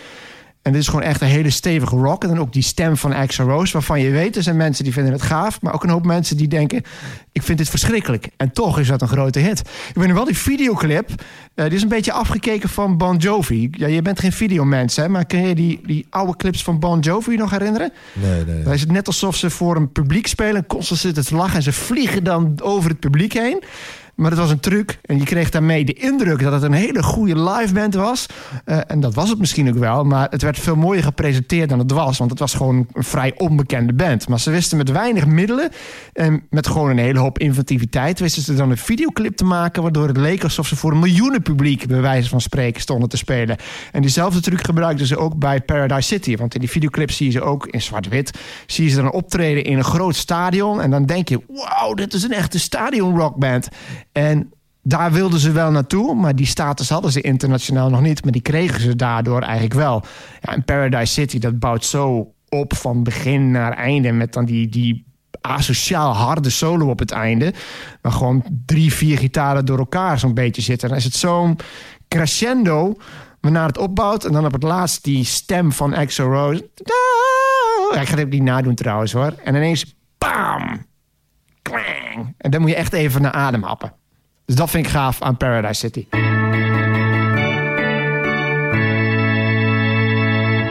[0.68, 2.24] En dit is gewoon echt een hele stevige rock.
[2.24, 4.36] En dan ook die stem van Axl Rose, waarvan je weet...
[4.36, 5.62] er zijn mensen die vinden het gaaf...
[5.62, 6.82] maar ook een hoop mensen die denken...
[7.32, 8.30] ik vind dit verschrikkelijk.
[8.38, 9.60] En toch is dat een grote hit.
[9.60, 11.10] Ik weet nog wel, die videoclip...
[11.56, 13.68] eh, die is een beetje afgekeken van Bon Jovi.
[13.72, 15.10] Ja, je bent geen videomens, hè...
[15.10, 17.92] maar kun je die, die oude clips van Bon Jovi nog herinneren?
[18.14, 18.64] Nee, nee.
[18.64, 20.66] Dan is het net alsof ze voor een publiek spelen...
[20.66, 23.64] constant zitten te lachen en ze vliegen dan over het publiek heen...
[24.18, 25.00] Maar het was een truc.
[25.02, 28.26] En je kreeg daarmee de indruk dat het een hele goede live band was.
[28.66, 30.04] Eh, en dat was het misschien ook wel.
[30.04, 32.18] Maar het werd veel mooier gepresenteerd dan het was.
[32.18, 34.28] Want het was gewoon een vrij onbekende band.
[34.28, 35.70] Maar ze wisten met weinig middelen.
[36.14, 38.20] En met gewoon een hele hoop inventiviteit.
[38.20, 39.82] wisten ze dan een videoclip te maken.
[39.82, 41.88] Waardoor het leek alsof ze voor een miljoenen publiek.
[41.88, 43.58] bij wijze van spreken stonden te spelen.
[43.92, 46.38] En diezelfde truc gebruikten ze ook bij Paradise City.
[46.38, 48.40] Want in die videoclip zie je ze ook in zwart-wit.
[48.66, 50.82] Zie je ze dan optreden in een groot stadion.
[50.82, 53.68] En dan denk je: wauw, dit is een echte stadion rockband.
[54.18, 54.52] En
[54.82, 58.24] Daar wilden ze wel naartoe, maar die status hadden ze internationaal nog niet.
[58.24, 60.04] Maar die kregen ze daardoor eigenlijk wel.
[60.42, 64.12] Ja, en Paradise City, dat bouwt zo op van begin naar einde...
[64.12, 65.06] met dan die, die
[65.42, 67.54] asociaal harde solo op het einde.
[68.02, 70.90] Maar gewoon drie, vier gitaren door elkaar zo'n beetje zitten.
[70.90, 71.58] Dan is het zo'n
[72.08, 72.96] crescendo
[73.42, 74.26] waarna het opbouwt.
[74.26, 76.70] En dan op het laatst die stem van Exo Rose.
[77.94, 79.34] Ja, ik ga het niet nadoen trouwens hoor.
[79.44, 80.86] En ineens, bam!
[81.62, 82.34] Klang.
[82.38, 83.94] En dan moet je echt even naar adem happen.
[84.48, 86.06] Dus dat vind ik gaaf aan Paradise City.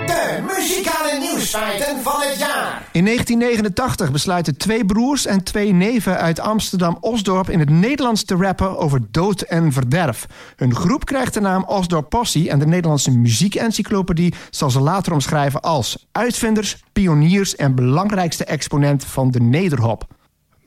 [0.07, 2.89] De muzikale nieuwsfeiten van het jaar.
[2.93, 8.79] In 1989 besluiten twee broers en twee neven uit Amsterdam-Osdorp in het Nederlands te rappen
[8.79, 10.27] over dood en verderf.
[10.57, 15.61] Hun groep krijgt de naam Osdorp Possie en de Nederlandse muziekencyclopedie zal ze later omschrijven
[15.61, 20.16] als uitvinders, pioniers en belangrijkste exponent van de nederhop.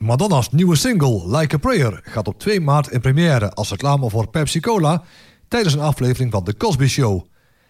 [0.04, 4.28] Madonna's nieuwe single Like a Prayer gaat op 2 maart in première als reclame voor
[4.28, 5.02] Pepsi Cola
[5.48, 7.24] tijdens een aflevering van The Cosby Show.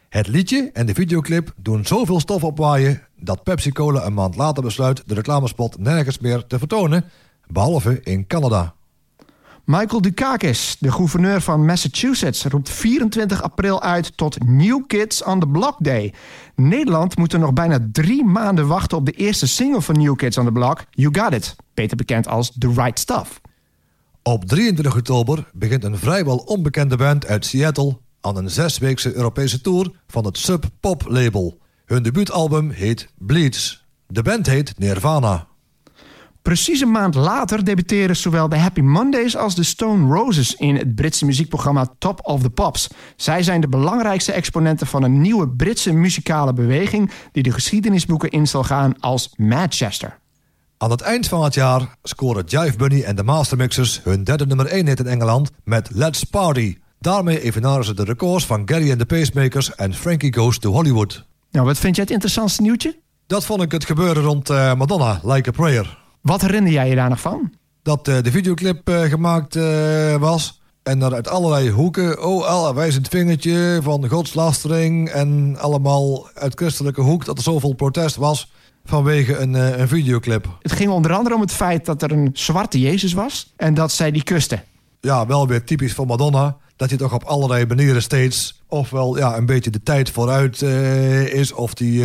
[0.08, 4.62] Het liedje en de videoclip doen zoveel stof opwaaien dat Pepsi Cola een maand later
[4.62, 7.04] besluit de reclamespot nergens meer te vertonen,
[7.46, 8.74] behalve in Canada.
[9.70, 15.46] Michael Dukakis, de gouverneur van Massachusetts, roept 24 april uit tot New Kids on the
[15.46, 16.14] Block Day.
[16.54, 20.38] Nederland moet er nog bijna drie maanden wachten op de eerste single van New Kids
[20.38, 23.40] on the Block, You Got It, beter bekend als The Right Stuff.
[24.22, 29.90] Op 23 oktober begint een vrijwel onbekende band uit Seattle aan een zesweekse Europese tour
[30.06, 31.58] van het Sub Pop label.
[31.84, 33.86] Hun debuutalbum heet Bleeds.
[34.06, 35.49] De band heet Nirvana.
[36.42, 40.94] Precies een maand later debuteren zowel de Happy Mondays als de Stone Roses in het
[40.94, 42.88] Britse muziekprogramma Top of the Pops.
[43.16, 48.46] Zij zijn de belangrijkste exponenten van een nieuwe Britse muzikale beweging die de geschiedenisboeken in
[48.46, 50.18] zal gaan als Manchester.
[50.76, 54.66] Aan het eind van het jaar scoren Jive Bunny en de Mastermixers hun derde nummer
[54.66, 56.76] 1 hit in Engeland met Let's Party.
[56.98, 61.24] Daarmee evenaren ze de records van Gary and the Pacemakers en Frankie Goes to Hollywood.
[61.50, 62.98] Nou, wat vind jij het interessantste nieuwtje?
[63.26, 65.99] Dat vond ik het gebeuren rond eh, Madonna, Like a Prayer.
[66.20, 67.52] Wat herinner jij je daar nog van?
[67.82, 72.74] Dat eh, de videoclip eh, gemaakt eh, was en er uit allerlei hoeken, oh, al
[72.74, 78.52] wijzend vingertje van godslastering en allemaal uit christelijke hoek dat er zoveel protest was
[78.84, 80.56] vanwege een, een videoclip.
[80.62, 83.92] Het ging onder andere om het feit dat er een zwarte Jezus was en dat
[83.92, 84.62] zij die kuste.
[85.00, 86.56] ja, wel weer typisch voor Madonna.
[86.76, 88.62] Dat hij toch op allerlei manieren steeds...
[88.68, 90.62] ofwel ja, een beetje de tijd vooruit
[91.32, 91.52] is...
[91.52, 92.04] of die,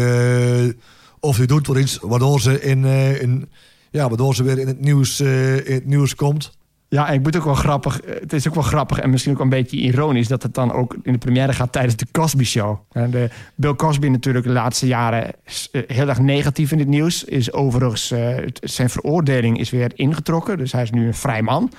[1.19, 2.85] of die doet voor iets waardoor ze, in,
[3.21, 3.49] in,
[3.95, 6.57] ja, waardoor ze weer in het, nieuws, eh, in het nieuws komt.
[6.89, 8.01] Ja, en ik moet ook wel grappig.
[8.01, 10.71] eh, Het is ook wel grappig en misschien ook een beetje ironisch dat het dan
[10.71, 12.79] ook in de première gaat tijdens de Cosby Show.
[12.91, 15.23] Eh, De Bill Cosby natuurlijk de laatste jaren
[15.71, 17.23] eh, heel erg negatief in het nieuws.
[17.23, 18.13] Is overigens
[18.61, 21.71] zijn veroordeling is weer ingetrokken, dus hij is nu een vrij man.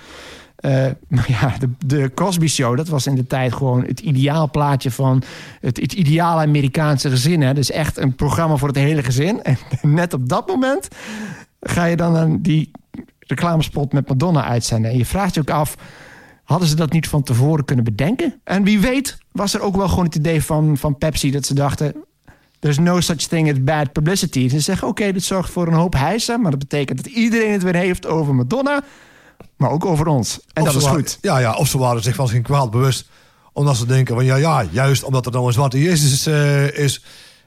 [1.08, 5.22] Maar ja, de, de Cosby Show, dat was in de tijd gewoon het ideaalplaatje van
[5.60, 7.42] het, het ideale Amerikaanse gezin.
[7.42, 7.54] Hè?
[7.54, 9.42] Dus echt een programma voor het hele gezin.
[9.44, 10.88] En net op dat moment
[11.60, 12.70] ga je dan aan die
[13.18, 14.90] reclamespot met Madonna uitzenden.
[14.90, 15.76] En je vraagt je ook af,
[16.44, 18.40] hadden ze dat niet van tevoren kunnen bedenken?
[18.44, 21.54] En wie weet was er ook wel gewoon het idee van, van Pepsi dat ze
[21.54, 21.94] dachten...
[22.58, 24.48] There's no such thing as bad publicity.
[24.48, 26.40] Ze zeggen, oké, dit zorgt voor een hoop hijsen...
[26.40, 28.82] maar dat betekent dat iedereen het weer heeft over Madonna...
[29.56, 30.40] maar ook over ons.
[30.52, 31.18] En Of dat is goed.
[31.20, 33.08] Ja, ja, of ze waren zich van geen kwaad bewust.
[33.52, 37.04] Omdat ze denken van ja, ja, juist omdat er nou een zwarte Jezus eh, is...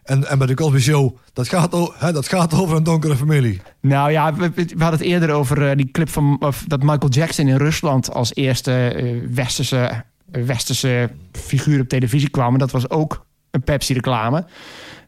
[0.09, 3.15] En, en bij de Cosby Show, dat gaat, o- hè, dat gaat over een donkere
[3.15, 3.61] familie.
[3.81, 7.47] Nou ja, we, hadden het eerder over eh, die clip van of dat Michael Jackson
[7.47, 12.57] in Rusland als eerste eh, westerse, eh, westerse figuur op televisie kwam.
[12.57, 14.45] Dat was ook een Pepsi-reclame.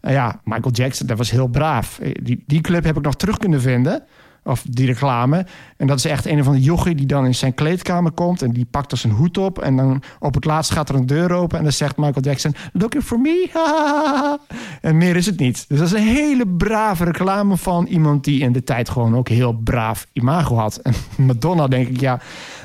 [0.02, 2.00] Nou ja, Michael Jackson, dat was heel braaf.
[2.22, 4.04] Die, die clip heb ik nog terug kunnen vinden.
[4.44, 5.46] Of die reclame.
[5.78, 8.42] En dat is echt een van de jochie die dan in zijn kleedkamer komt.
[8.42, 9.60] En die pakt er zijn hoed op.
[9.60, 11.58] En dan op het laatst gaat er een deur open.
[11.58, 13.50] En dan zegt Michael Jackson: Looking for me?
[14.82, 15.66] en meer is het niet.
[15.68, 19.30] Dus dat is een hele brave reclame van iemand die in de tijd gewoon ook
[19.30, 20.78] heel braaf imago had.
[20.78, 20.94] En
[21.26, 22.20] Madonna, denk ik, ja,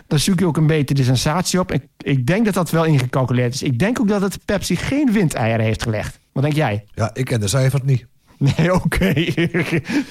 [0.06, 1.72] dan zoek je ook een beetje de sensatie op.
[1.72, 3.62] Ik, ik denk dat dat wel ingecalculeerd is.
[3.62, 6.18] Ik denk ook dat het Pepsi geen windeieren heeft gelegd.
[6.32, 6.84] Wat denk jij?
[6.94, 8.06] Ja, ik ken de cijfers niet.
[8.38, 9.12] Nee, oké.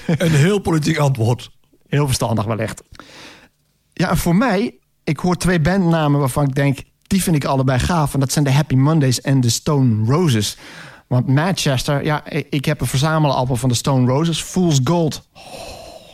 [0.06, 1.50] Een heel politiek antwoord.
[1.88, 2.82] Heel verstandig wellicht.
[3.92, 7.78] Ja, en voor mij, ik hoor twee bandnamen waarvan ik denk, die vind ik allebei
[7.78, 8.14] gaaf.
[8.14, 10.56] En dat zijn de Happy Mondays en de Stone Roses.
[11.06, 15.28] Want Manchester, ja, ik heb een verzamelalbum van de Stone Roses, Fool's Gold.
[15.32, 15.42] Oh,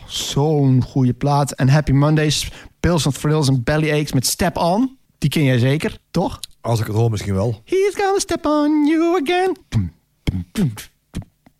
[0.07, 1.53] Zo'n goede plaat.
[1.53, 4.99] En Happy Mondays, Pills and Thrills en Bellyaches met Step On.
[5.18, 6.40] Die ken jij zeker, toch?
[6.61, 7.61] Als ik het hoor misschien wel.
[7.64, 9.57] He's gonna step on you again.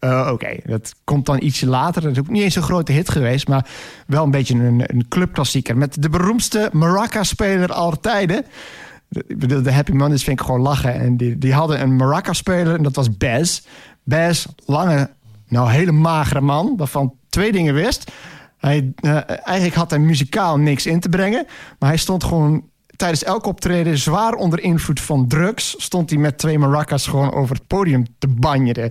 [0.03, 2.03] Eh, Oké, dat komt dan ietsje later.
[2.03, 3.67] Dat is ook niet eens een grote hit geweest, maar
[4.07, 5.77] wel een beetje een, een clubklassieker.
[5.77, 8.45] Met de beroemdste maraca-speler aller tijden.
[9.09, 10.95] De- de Happy Mondays vind ik gewoon lachen.
[10.95, 13.61] En die, die hadden een maraca-speler en dat was Baz.
[14.05, 15.11] Baz, lange,
[15.49, 18.11] nou hele magere man, waarvan twee dingen wist.
[18.59, 21.47] Hij, eh, eigenlijk had hij muzikaal niks in te brengen.
[21.79, 22.65] Maar hij stond gewoon
[23.03, 25.75] tijdens elk optreden zwaar onder invloed van drugs.
[25.79, 28.91] Stond hij met twee maracas gewoon over het podium te banjeren.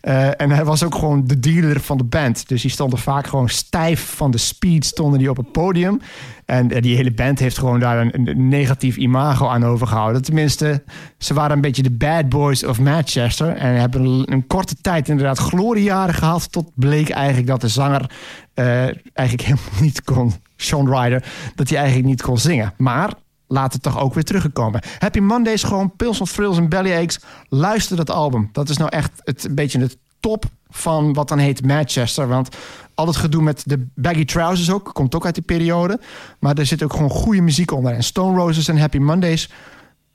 [0.00, 2.48] Eh, en hij was ook gewoon de dealer van de band.
[2.48, 6.00] Dus die stonden vaak gewoon stijf van de speed stonden die op het podium.
[6.44, 10.22] En eh, die hele band heeft gewoon daar een, negatief imago aan overgehouden.
[10.22, 10.82] Tenminste,
[11.18, 13.56] ze waren een beetje de bad boys of Manchester.
[13.56, 16.52] En hebben een, een korte tijd inderdaad gloriejaren gehad.
[16.52, 18.10] Tot bleek eigenlijk dat de zanger
[18.54, 18.66] eh,
[19.12, 21.24] eigenlijk helemaal niet kon, Sean Ryder,
[21.54, 22.72] dat hij eigenlijk niet kon zingen.
[22.76, 23.12] Maar
[23.52, 24.80] laat het toch ook weer teruggekomen.
[24.98, 27.18] Happy Mondays, gewoon Pills of Thrills en Bellyaches.
[27.48, 28.48] Luister dat album.
[28.52, 32.28] Dat is nou echt het, een beetje het top van wat dan heet Manchester.
[32.28, 32.56] Want
[32.94, 36.00] al het gedoe met de baggy trousers ook, komt ook uit die periode.
[36.38, 37.92] Maar er zit ook gewoon goede muziek onder.
[37.92, 39.48] En Stone Roses en Happy Mondays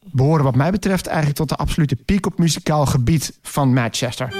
[0.03, 4.33] behoren wat mij betreft eigenlijk tot de absolute piek op muzikaal gebied van Manchester.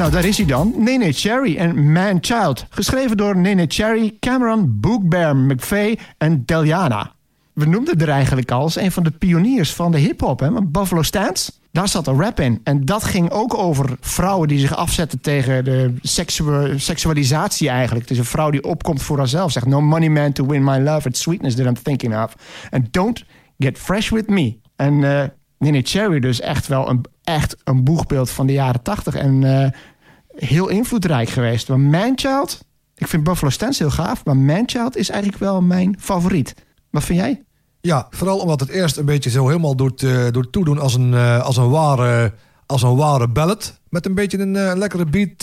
[0.00, 0.74] Nou daar is hij dan.
[0.76, 2.66] Nene Cherry en Man Child.
[2.70, 7.12] Geschreven door Nene Cherry, Cameron, Bookbear, McVeigh en Deliana.
[7.52, 10.40] We noemden er eigenlijk al als een van de pioniers van de hip-hop.
[10.40, 12.60] hè, Buffalo Stance, daar zat een rap in.
[12.64, 18.10] En dat ging ook over vrouwen die zich afzetten tegen de seksu- seksualisatie eigenlijk.
[18.10, 19.52] Is een vrouw die opkomt voor haarzelf.
[19.52, 21.08] Zegt, no money man to win my love.
[21.08, 22.34] It's sweetness that I'm thinking of.
[22.70, 23.24] And don't
[23.58, 24.58] get fresh with me.
[24.76, 25.28] En eh
[25.60, 29.14] Nene Cherry dus echt wel een, echt een boegbeeld van de jaren tachtig.
[29.14, 29.70] En eh,
[30.34, 31.68] heel invloedrijk geweest.
[31.68, 34.24] Maar Manchild, ik vind Buffalo Stance heel gaaf.
[34.24, 36.54] Maar Manchild is eigenlijk wel mijn favoriet.
[36.90, 37.42] Wat vind jij?
[37.80, 41.14] Ja, vooral omdat het eerst een beetje zo helemaal doet, eh, doet toedoen als een,
[41.14, 42.34] eh, als, een ware,
[42.66, 43.80] als een ware ballad.
[43.88, 45.42] Met een beetje een lekkere beat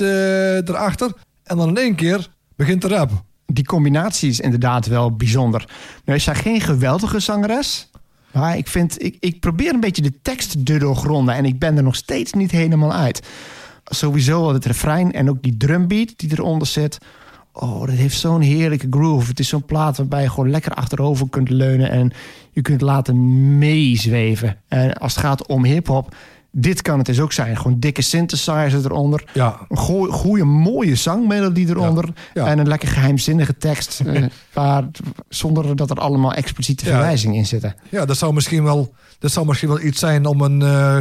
[0.70, 1.12] erachter.
[1.44, 3.12] En dan in één keer begint de rap.
[3.46, 5.70] Die combinatie is inderdaad wel bijzonder.
[6.06, 7.90] Nou is zij geen geweldige zangeres.
[8.32, 11.36] Maar ik, vind, ik, ik probeer een beetje de tekst te doorgronden.
[11.36, 13.28] En ik ben er nog steeds niet helemaal uit.
[13.86, 16.98] Sowieso al het refrein en ook die drumbeat die eronder zit.
[17.52, 19.30] Oh, dat heeft zo'n heerlijke groove.
[19.30, 21.90] Het is zo'n plaat waarbij je gewoon lekker achterover kunt leunen.
[21.90, 22.12] En
[22.52, 24.58] je kunt laten meezweven.
[24.68, 26.16] En als het gaat om hip-hop,
[26.52, 27.58] dit kan het dus ook zijn.
[27.58, 29.24] Gewoon dikke synthesizer eronder.
[29.34, 32.10] Ja, Een goe- goede, mooie zangmelodie eronder.
[32.34, 32.46] Ja.
[32.46, 34.02] En een lekker geheimzinnige tekst.
[34.54, 34.88] waar,
[35.30, 37.76] zonder dat er allemaal expliciete verwijzingen in zitten.
[37.90, 41.00] ja dat, zou misschien wel, dat zou misschien wel iets zijn om een, eh,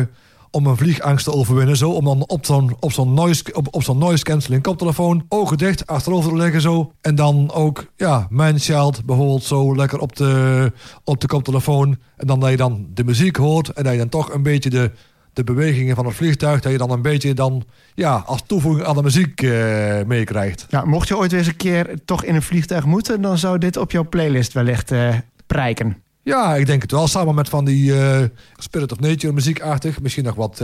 [0.51, 1.77] om een vliegangst te overwinnen.
[1.77, 1.91] Zo.
[1.91, 5.87] Om dan op zo'n op zo'n noise, op, op zo'n noise cancelling koptelefoon, ogen dicht,
[5.87, 6.93] achterover te liggen zo.
[7.01, 10.73] En dan ook, ja, Man Child bijvoorbeeld zo lekker op de,
[11.05, 11.99] op de koptelefoon.
[12.17, 14.71] En dan dat je dan de muziek hoort en dat je dan toch een beetje
[14.71, 14.91] de,
[15.37, 17.65] de bewegingen van het vliegtuig, dat je dan een beetje dan,
[17.95, 20.67] ja, als toevoeging aan de muziek eh, meekrijgt.
[20.69, 23.21] Ja, mocht je ooit weer eens een keer toch in een vliegtuig moeten...
[23.21, 25.15] dan zou dit op jouw playlist wellicht eh
[25.47, 26.03] prijken.
[26.23, 27.09] Ja, ik denk het wel.
[27.09, 28.23] Samen met van die eh,
[28.57, 30.01] Spirit of Nature muziekachtig.
[30.01, 30.63] Misschien nog wat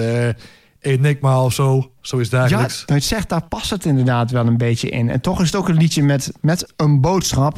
[0.81, 1.93] Enigma of zo.
[2.01, 2.77] Zoiets Ja, dergelijks.
[2.77, 5.11] nou, je het zegt, daar past het inderdaad wel een beetje in.
[5.11, 7.57] En toch is het ook een liedje met, met een boodschap.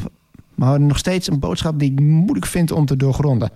[0.55, 3.51] Maar nog steeds een boodschap die ik moeilijk vind om te doorgronden.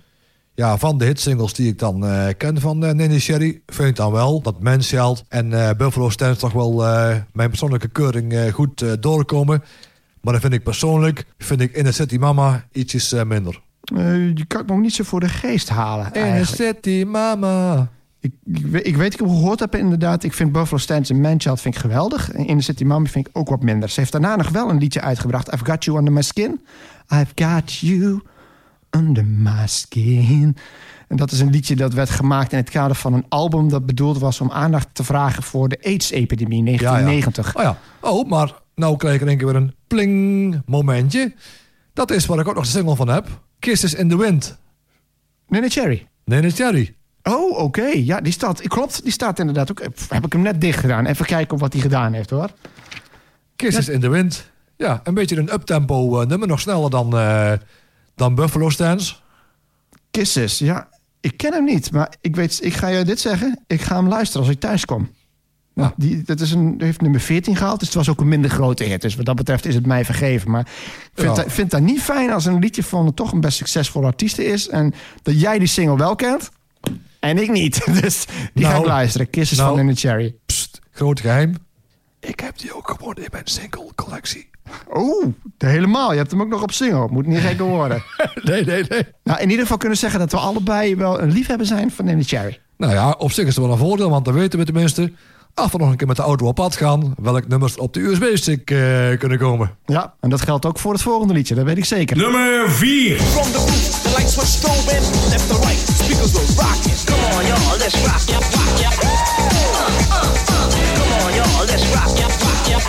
[0.58, 3.60] Ja, van de hitsingles die ik dan eh, ken van eh Nene Sherry...
[3.66, 6.40] vind ik dan wel dat Manschild en eh, Buffalo Stance...
[6.40, 6.76] toch wel
[7.32, 9.62] mijn persoonlijke keuring goed doorkomen.
[10.20, 11.24] Maar dan vind ik persoonlijk...
[11.38, 13.60] vind ik In the City Mama ietsjes minder.
[14.34, 16.12] Je kan het nog niet zo voor de geest halen.
[16.12, 16.46] In the.
[16.46, 17.88] City Mama...
[18.20, 20.24] Ik, ik, weet- ik weet, ik heb gehoord heb inderdaad.
[20.24, 22.32] Ik vind Buffalo Stance en Manchild vind ik geweldig.
[22.32, 23.88] En In the City Mommy vind ik ook wat minder.
[23.88, 25.52] Ze heeft daarna nog wel een liedje uitgebracht.
[25.54, 26.60] I've Got You Under My Skin.
[27.12, 28.20] I've Got You
[28.90, 30.56] Under My Skin.
[31.08, 33.68] En dat is een liedje dat werd gemaakt in het kader van een album...
[33.68, 37.04] dat bedoeld was om aandacht te vragen voor de AIDS-epidemie in Ja, ja.
[37.04, 37.56] 1990.
[37.56, 37.78] Oh ja.
[38.00, 41.34] Oh, maar nou krijg ik in één keer weer een pling momentje.
[41.92, 43.28] Dat is waar ik ook nog de single van heb.
[43.58, 44.58] Kisses in the Wind.
[45.48, 46.06] Nee, Cherry.
[46.24, 46.96] Nene Cherry.
[47.22, 47.86] Oh, oké.
[47.86, 49.02] Ja, die staat, klopt.
[49.02, 49.82] Die staat inderdaad ook.
[50.08, 51.06] Heb ik hem net dicht gedaan.
[51.06, 52.50] Even kijken wat hij gedaan heeft, hoor.
[53.56, 54.50] Kisses in the Wind.
[54.76, 56.48] Ja, een beetje een uptempo eh, nummer.
[56.48, 57.52] Nog sneller dan, eh,
[58.18, 59.14] dan Buffalo Stance.
[60.10, 60.88] Kisses, ja.
[61.20, 63.64] Ik ken hem niet, maar ik, weet, ik ga je dit zeggen.
[63.66, 65.10] Ik ga hem luisteren als ik thuis kom.
[65.74, 68.50] Nou, die, dat is een, heeft nummer 14 gehaald, dus het was ook een minder
[68.50, 69.00] grote hit.
[69.02, 70.50] Dus wat dat betreft is het mij vergeven.
[70.50, 71.42] Maar ik vind, Ja.
[71.42, 74.68] dat, vind dat niet fijn als een liedje van toch een best succesvolle artiest is...
[74.68, 76.50] en dat jij die single wel kent
[77.20, 77.84] en ik niet.
[78.02, 79.30] Dus die ga Nou, ik luisteren.
[79.30, 79.76] Kisses nou.
[79.76, 80.34] van In the Cherry.
[80.46, 81.54] Pst, groot geheim.
[82.20, 84.50] Ik heb die ook gewoon in mijn single collectie.
[84.94, 85.26] Oeh,
[85.58, 86.12] helemaal.
[86.12, 87.08] Je hebt hem ook nog op single.
[87.10, 88.02] Moet niet gekker worden.
[88.42, 89.06] Nee, nee, nee.
[89.24, 92.20] nou, in ieder geval kunnen zeggen dat we allebei wel een liefhebber zijn van In
[92.20, 92.60] the Cherry.
[92.76, 95.12] Nou ja, op zich is het wel een voordeel, want dan weten we tenminste...
[95.54, 97.14] als we nog een keer met de auto op pad gaan...
[97.22, 99.76] welke nummers op de USB-stick eh, kunnen komen.
[99.86, 101.54] Ja, en dat geldt ook voor het volgende liedje.
[101.54, 102.16] Dat weet ik zeker.
[102.16, 103.20] Nummer 4.
[103.20, 105.30] From the roof, the lights were strobing.
[105.30, 107.04] Left to right, speakers were rocking.
[107.04, 110.37] Come on, y'all, let's rock, yeah, rock, yeah.
[111.68, 112.80] Let's rock, yeah, rock, yeah.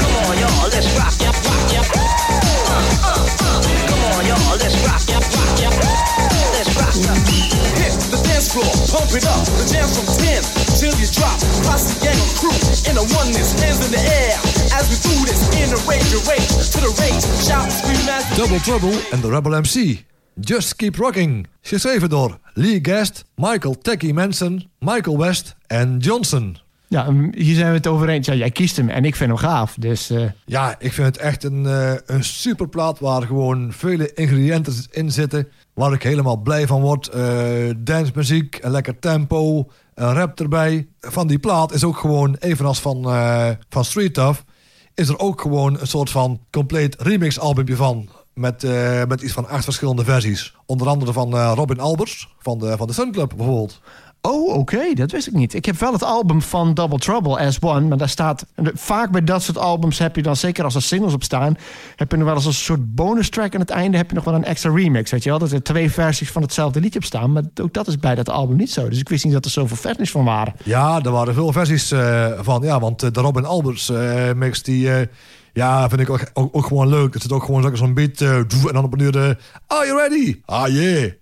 [0.00, 1.84] Come on, y'all, let's rock, yeah, rock, yeah.
[3.88, 5.72] Come on, y'all, let's rock, yeah, rock, yeah.
[6.52, 7.16] Let's rock, yeah.
[7.80, 9.44] Hit the dance floor, pump it up.
[9.56, 10.44] The jam from 10
[10.76, 11.40] till you drop.
[11.64, 12.52] Posse gang of crew
[12.88, 14.36] in the oneness, hands in the air.
[14.76, 17.24] As we do this in the rage, your rage to the rage.
[17.40, 20.04] Shout, scream as Double Trouble en de Rebel MC.
[20.36, 21.46] Just Keep Rocking.
[21.62, 26.63] Geschreven door Lee Guest, Michael Tacky Manson, Michael West en Johnson.
[26.94, 28.26] Ja, hier zijn we het over eens.
[28.26, 29.74] Ja, jij kiest hem en ik vind hem gaaf.
[29.78, 34.74] Dus eh, Ja, ik vind het echt een, eh een superplaat waar gewoon vele ingrediënten
[34.90, 35.48] in zitten.
[35.72, 37.08] Waar ik helemaal blij van word.
[37.08, 40.86] Eh dancemuziek, een lekker tempo, een rap erbij.
[41.00, 43.02] Van die plaat is ook gewoon, evenals van,
[43.68, 44.40] van Street Tough...
[44.94, 48.08] is er ook gewoon een soort van compleet remix-albumpje van.
[48.34, 48.66] Met,
[49.08, 50.54] met iets van acht verschillende versies.
[50.66, 53.80] Onder andere van Robin Albers, van de, van de Sun Club bijvoorbeeld.
[54.26, 55.54] Oh, oké, dat wist ik niet.
[55.54, 59.24] Ik heb wel het album van Double Trouble as One, maar daar staat vaak bij
[59.24, 61.56] dat soort albums heb je dan zeker als er singles op staan,
[61.96, 64.24] heb je nog wel eens een soort bonus track aan het einde heb je nog
[64.24, 67.04] wel een extra remix, weet je wel, dat er twee versies van hetzelfde liedje op
[67.04, 68.88] staan, maar ook dat is bij dat album niet zo.
[68.88, 70.54] Dus ik wist niet dat er zoveel versies van waren.
[70.62, 72.62] Ja, er waren veel versies eh, van.
[72.62, 74.88] Ja, want eh, de Robin Albers eh, mix, die...
[75.52, 77.12] ja, vind ik ook, ook, gewoon leuk.
[77.14, 78.20] Het zit ook gewoon zo'n beat.
[78.20, 79.36] en dan op een duur de...
[79.66, 80.40] Are you ready?
[80.44, 81.12] Ah, yeah.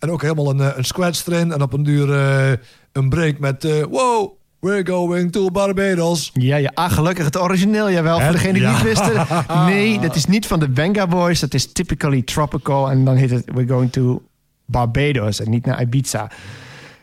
[0.00, 1.52] En ook helemaal een, eh, een scratch erin.
[1.52, 2.52] En op een duur eh,
[2.92, 3.64] een break met...
[3.64, 6.30] eh, wow, we're going to Barbados.
[6.34, 8.14] Ja, ja, ah, gelukkig het origineel, jawel.
[8.14, 8.72] Voor Het- degene die ja.
[8.72, 9.26] niet wisten.
[9.66, 11.40] Nee, dat is niet van de Venga Boys.
[11.40, 12.90] Dat is typically tropical.
[12.90, 14.22] En dan heet het We're Going to
[14.64, 16.30] Barbados en niet naar Ibiza.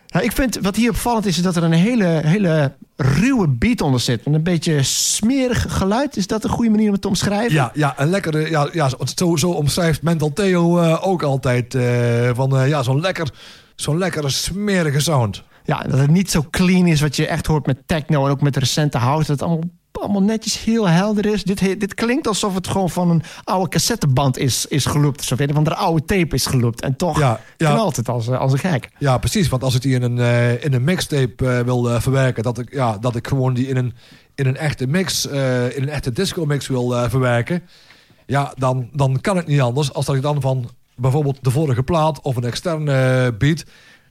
[0.08, 3.82] Nou, ik vind wat hier opvallend is, is dat er een hele, hele ruwe beat
[3.82, 4.26] onder zit.
[4.26, 6.18] Met een beetje smerig geluid.
[6.18, 7.54] Is dat een goede manier om het te omschrijven?
[7.54, 8.50] Ja, ja, een lekkere...
[8.50, 11.76] Ja, ja, zo, zo omschrijft Mental Theo eh, ook altijd.
[11.76, 13.30] eh, van eh, ja, zo'n lekker,
[13.76, 15.44] zo'n lekkere smerige sound.
[15.64, 18.42] Ja, dat het niet zo clean is wat je echt hoort met techno en ook
[18.42, 19.28] met recente house.
[19.28, 19.70] Dat het allemaal,
[20.02, 21.44] allemaal netjes heel helder is.
[21.44, 25.18] Dit, dit klinkt alsof het gewoon van een oude cassetteband is, is geloopt.
[25.18, 26.82] Alsof een van de oude tape is geloopt.
[26.82, 27.74] En toch Ja, ja.
[27.74, 28.90] knalt het als, eh, als een gek.
[29.00, 29.50] Ja, precies.
[29.50, 32.74] Want als ik die in een, eh, in een mixtape eh, wil verwerken, dat ik,
[32.74, 33.94] ja, dat ik gewoon die in een,
[34.36, 37.64] in een echte mix, in een echte disco mix wil verwerken,
[38.26, 41.84] ja, dan, dan kan het niet anders als dat ik dan van bijvoorbeeld de vorige
[41.84, 43.64] plaat of een externe beat,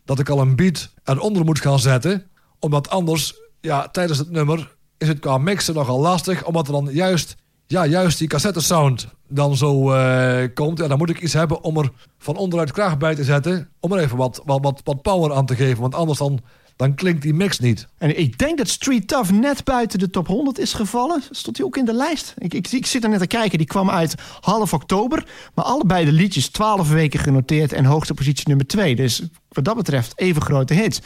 [0.05, 2.27] dat ik al een beat eronder moet gaan zetten,
[2.59, 6.89] omdat anders, ja, tijdens het nummer is het qua mixen nogal lastig, omdat er dan
[6.93, 7.37] juist,
[7.67, 10.81] ja, juist die cassette sound dan zo eh, komt.
[10.81, 13.93] En dan moet ik iets hebben om er van onderuit kracht bij te zetten, om
[13.93, 16.41] er even wat, wat, wat, wat power aan te geven, want anders dan,
[16.77, 17.87] dan klinkt die mix niet.
[17.99, 21.23] En ik denk dat Street Tough net buiten de top 100 is gevallen.
[21.31, 22.35] Stond hij ook in de lijst?
[22.39, 23.59] Ik, ik, ik zit er net te kijken.
[23.59, 25.27] Die kwam uit half oktober.
[25.55, 28.97] Maar allebei de liedjes 12 weken genoteerd en hoogste positie nummer 2.
[28.97, 31.01] Dus wat dat betreft even grote hits.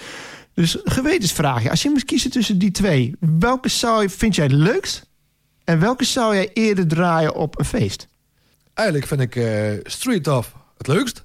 [0.55, 1.71] Dus gewetensvraagje.
[1.71, 3.17] Als je moest kiezen tussen die twee.
[3.39, 5.09] Welke zou je, vind jij het leukst?
[5.65, 8.09] En welke zou jij eerder draaien op een feest?
[8.75, 11.25] Eigenlijk vind ik eh, Street Tough het leukst,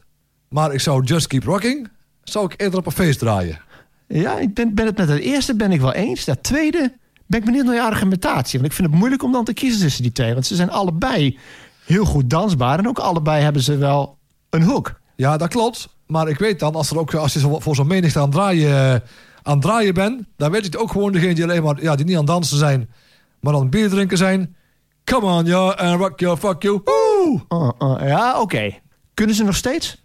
[0.49, 1.89] maar ik zou Just Keep Rocking,
[2.23, 3.59] zou ik eerder op een feest draaien.
[4.07, 6.25] Ja, ik ben, ben het met het eerste ben ik wel eens.
[6.25, 6.93] Dat tweede
[7.25, 8.59] ben ik benieuwd naar je argumentatie.
[8.59, 10.33] Want ik vind het moeilijk om dan te kiezen tussen die twee.
[10.33, 11.37] Want ze zijn allebei
[11.85, 12.79] heel goed dansbaar.
[12.79, 14.17] En ook allebei hebben ze wel
[14.49, 14.99] een hoek.
[15.15, 15.94] Ja, dat klopt.
[16.07, 18.33] Maar ik weet dan, als, er ook, als je zo, voor zo'n menigte aan het
[18.33, 19.09] draaien, eh,
[19.43, 20.23] aan het draaien bent...
[20.37, 22.31] dan weet je het ook gewoon degene die alleen maar ja, die niet aan het
[22.31, 22.89] dansen zijn...
[23.39, 24.55] maar aan het bier drinken zijn.
[25.03, 26.81] Come on, ja, and rock you, fuck you.
[26.83, 27.41] Woe!
[27.47, 28.73] Oh, oh, ja, oké.
[29.13, 30.03] Kunnen ze nog steeds?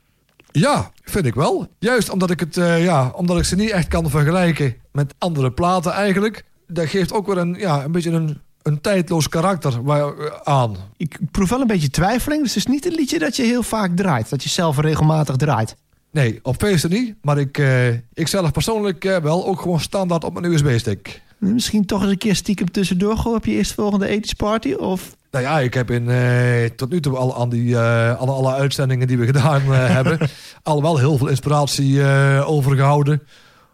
[0.53, 1.67] Ja, vind ik wel.
[1.79, 5.53] Juist omdat ik, het, eh, ja, omdat ik ze niet echt kan vergelijken met andere
[5.53, 6.45] platen eigenlijk.
[6.67, 10.77] Dat geeft ook weer een, ja, een beetje een, een tijdloos karakter waar, eh, aan.
[10.97, 12.43] Ik proef wel een beetje twijfeling.
[12.43, 14.31] Dus het is niet een liedje dat je heel vaak draait.
[14.31, 15.77] Dat je zelf regelmatig draait.
[16.11, 17.15] Nee, op feesten niet.
[17.23, 21.23] Maar ik, eh, ik zelf persoonlijk eh, wel ook gewoon standaard op mijn USB-stick.
[21.39, 24.73] Misschien toch eens een keer stiekem tussendoor gooien op je eerstvolgende 80s party?
[24.73, 28.53] Of Nou ja, ik heb in, eh, tot nu toe al aan die, alle, alle
[28.53, 30.19] uitzendingen die we gedaan hebben...
[30.63, 33.23] al wel heel veel inspiratie eh, overgehouden.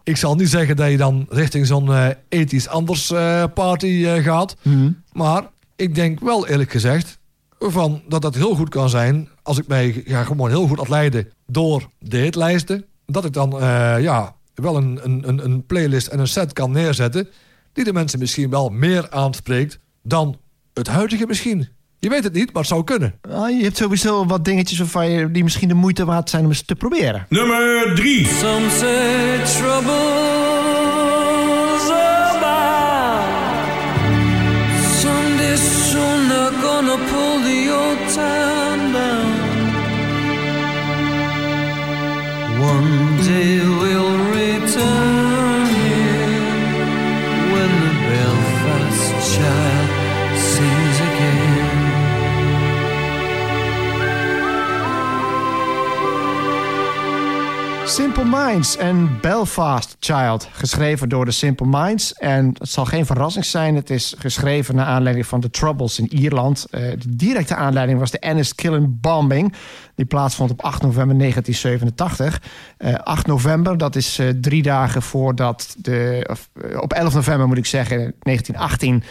[0.03, 3.13] Ik zal niet zeggen dat je dan richting zo'n ethisch anders
[3.55, 4.57] party gaat.
[5.13, 5.43] Maar
[5.77, 7.19] ik denk wel eerlijk gezegd...
[7.59, 9.29] Van dat dat heel goed kan zijn...
[9.43, 12.85] als ik mij ja, gewoon heel goed laat leiden door de hitlijsten...
[13.07, 16.71] dat ik dan eh, ja, wel een, een, een- een playlist en een set kan
[16.71, 17.29] neerzetten...
[17.73, 19.79] die de mensen misschien wel meer aanspreekt...
[20.03, 20.37] dan
[20.75, 21.69] het huidige misschien.
[21.99, 23.15] Je weet het niet, maar het zou kunnen.
[23.31, 26.49] Ah, je hebt sowieso wat dingetjes waarvan je, die misschien de moeite waard zijn om
[26.51, 27.27] eens te proberen.
[27.29, 28.27] Nummer 3.
[28.27, 30.46] Some say troubles
[43.19, 43.86] One
[57.97, 60.49] Simple Minds en Belfast Child.
[60.53, 62.13] Geschreven door de Simple Minds.
[62.13, 63.75] En het zal geen verrassing zijn.
[63.75, 66.67] Het is geschreven naar aanleiding van de Troubles in Ierland.
[66.71, 69.55] Eh, de directe aanleiding was de Ennis Killen bombing.
[69.95, 72.43] Die plaatsvond op 8 november 1987.
[72.79, 76.27] Eh, 8 november, dat is eh, drie dagen voordat de...
[76.31, 79.03] Of, eh, op 11 november moet ik zeggen, 1918...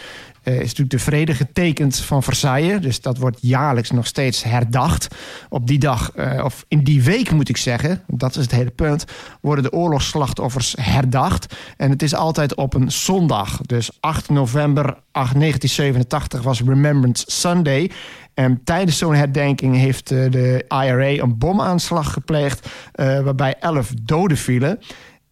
[0.46, 2.80] eh, is natuurlijk de vrede getekend van Versailles.
[2.80, 5.14] Dus dat wordt jaarlijks nog steeds herdacht.
[5.48, 8.70] Op die dag, eh, of in die week moet ik zeggen, dat is het hele
[8.70, 9.04] punt,
[9.40, 11.54] worden de oorlogsslachtoffers herdacht.
[11.76, 13.60] En het is altijd op een zondag.
[13.60, 17.90] Dus 8 november 1987 was Remembrance Sunday.
[18.34, 24.78] En tijdens zo'n herdenking heeft eh, de IRA een bomaanslag gepleegd, waarbij 11 doden vielen.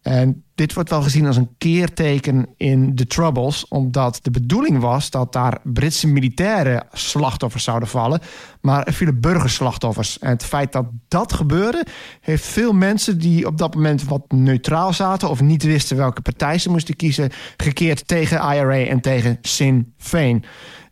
[0.05, 5.09] En dit wordt wel gezien als een keerteken in de Troubles, omdat de bedoeling was
[5.09, 8.19] dat daar Britse militaire slachtoffers zouden vallen,
[8.61, 10.19] maar er vielen burgerslachtoffers.
[10.19, 11.85] En het feit dat dat gebeurde,
[12.21, 16.57] heeft veel mensen die op dat moment wat neutraal zaten of niet wisten welke partij
[16.57, 20.45] ze moesten kiezen, gekeerd tegen IRA en tegen Sinn Féin.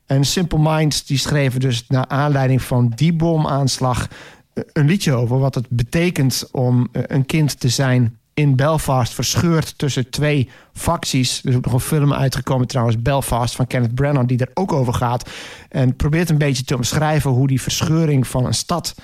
[0.05, 4.07] En Simple Minds die schreven dus naar aanleiding van die bomaanslag
[4.53, 9.13] eh, een liedje over wat het betekent om eh, een kind te zijn in Belfast,
[9.13, 11.41] verscheurd tussen twee facties.
[11.43, 14.73] Er is ook nog een film uitgekomen trouwens, Belfast, van Kenneth Branagh, die er ook
[14.73, 15.29] over gaat.
[15.69, 18.95] En probeert een beetje te omschrijven hoe die verscheuring van een stad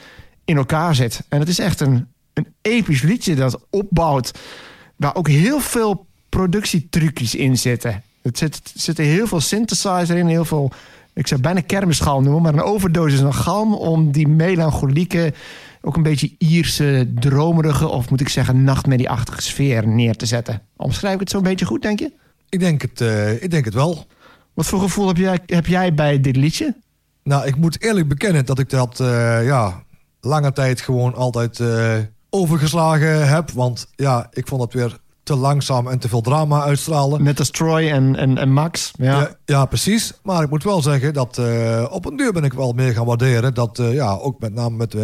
[0.46, 1.22] in elkaar zit.
[1.30, 4.32] En het is echt een, een episch liedje dat opbouwt,
[4.96, 8.04] waar ook heel veel productietrucjes in zitten.
[8.22, 10.72] Het zit, zitten heel veel synthesizer in, heel veel,
[11.14, 15.34] ik zou bijna kermisgalm noemen, maar een overdosis van galm om die melancholieke,
[15.82, 20.62] ook een beetje Ierse, dromerige, of moet ik zeggen, nachtmerrieachtige sfeer neer te zetten.
[20.78, 22.12] Omschrijf ik het zo'n beetje goed, denk je?
[22.50, 24.06] Ik denk het, eh, ik denk het wel.
[24.54, 26.76] Wat voor gevoel heb jij, heb jij bij dit liedje?
[27.24, 29.84] Nou, ik moet eerlijk bekennen dat ik dat eh, ja,
[30.22, 31.96] lange tijd gewoon altijd eh,
[32.30, 33.52] overgeslagen heb.
[33.52, 37.24] Want ja, ik vond het weer te langzaam en te veel drama uitstralen.
[37.24, 38.92] Net als Troy en, en, en Max.
[38.98, 39.20] Ja.
[39.20, 40.14] Ja, ja, precies.
[40.24, 41.42] Maar ik moet wel zeggen dat
[41.90, 43.54] op een duur ben ik wel meer gaan waarderen.
[43.54, 44.96] Dat ja, ook met name met,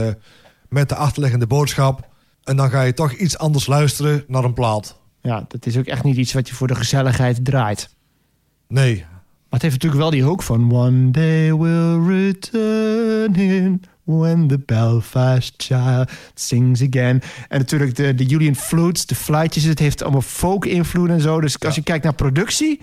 [0.76, 2.08] met de achterliggende boodschap.
[2.44, 5.00] En dan ga je toch iets anders luisteren naar een plaat.
[5.22, 7.90] ja, dat is ook echt niet iets wat je voor de gezelligheid draait.
[8.68, 10.72] Nee, Maar het heeft natuurlijk wel die hoek van...
[10.72, 17.22] One day we'll return in when the Belfast child sings again.
[17.48, 19.64] En natuurlijk de, de Julian Flutes, de fluitjes.
[19.64, 21.42] Het heeft allemaal folk-invloed en zo.
[21.42, 22.82] Dus als je kijkt naar productie,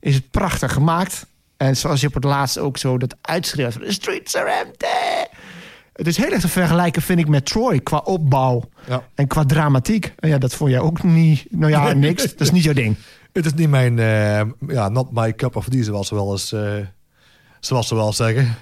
[0.00, 1.26] is het prachtig gemaakt.
[1.56, 3.72] En zoals je op het laatst ook zo dat uitschreeuwt...
[3.72, 5.34] The streets are empty!
[5.96, 9.02] Het is heel erg te vergelijken, vind ik, met Troy qua opbouw Ja.
[9.14, 10.12] en qua dramatiek.
[10.18, 11.46] En ja, dat vond jij ook niet.
[11.50, 12.22] Nou ja, niks.
[12.22, 12.96] Dat is niet jouw ding.
[13.32, 16.52] het is niet mijn, eh, ja, not my cup of tea, zoals ze wel eens,
[16.52, 16.74] eh,
[17.60, 18.54] zoals ze wel zeggen.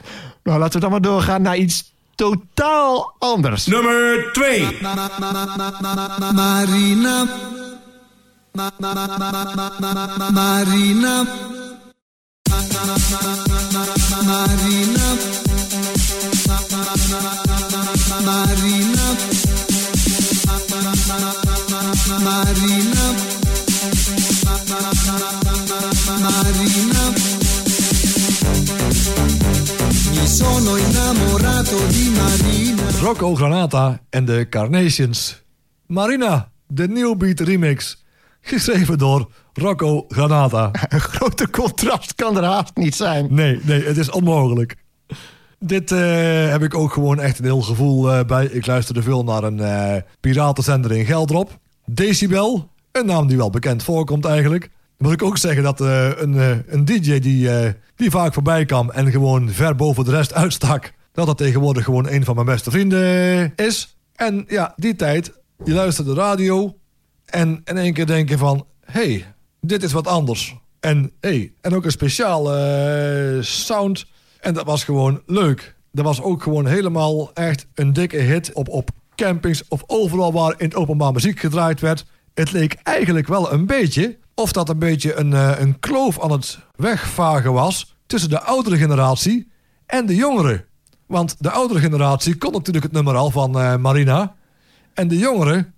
[0.42, 3.66] Nou, laten we dan maar doorgaan naar iets totaal anders.
[3.66, 4.78] Nummer 2.
[4.80, 6.32] Marina.
[6.32, 7.26] Marina.
[10.32, 11.26] Marina.
[14.24, 15.53] Marina.
[33.00, 35.42] Rocco Granata en de Carnations.
[35.86, 38.04] Marina, de New Beat remix.
[38.40, 40.70] Geschreven door Rocco Granata.
[40.88, 43.34] Een grote contrast kan er haast niet zijn.
[43.34, 44.76] Nee, nee, het is onmogelijk.
[45.58, 48.44] Dit eh, heb ik ook gewoon echt een heel gevoel eh, bij.
[48.44, 51.62] Ik luisterde veel naar een eh, piratenzender in Geldrop.
[51.86, 54.70] Decibel, een naam die wel bekend voorkomt eigenlijk.
[54.98, 58.64] moet ik ook zeggen dat eh, een, eh, een DJ die, eh, die vaak voorbij
[58.64, 62.46] kwam en gewoon ver boven de rest uitstak, dat dat tegenwoordig gewoon een van mijn
[62.46, 63.96] beste vrienden is.
[64.14, 65.32] En ja, die tijd,
[65.64, 66.76] je luistert de radio
[67.24, 70.56] en in één keer denken van, hey, dit is wat anders.
[70.80, 74.06] En hey, en ook een speciale sound.
[74.40, 75.74] En dat was gewoon leuk.
[75.92, 80.54] Dat was ook gewoon helemaal echt een dikke hit op, op campings of overal waar
[80.56, 82.04] in het openbaar muziek gedraaid werd.
[82.34, 86.32] Het leek eigenlijk wel een beetje of dat een beetje een, eh, een kloof aan
[86.32, 89.50] het wegvagen was tussen de oudere generatie
[89.86, 90.64] en de jongere.
[91.06, 94.34] Want de oudere generatie kon natuurlijk het nummer al van eh, Marina.
[94.94, 95.74] En de jongeren,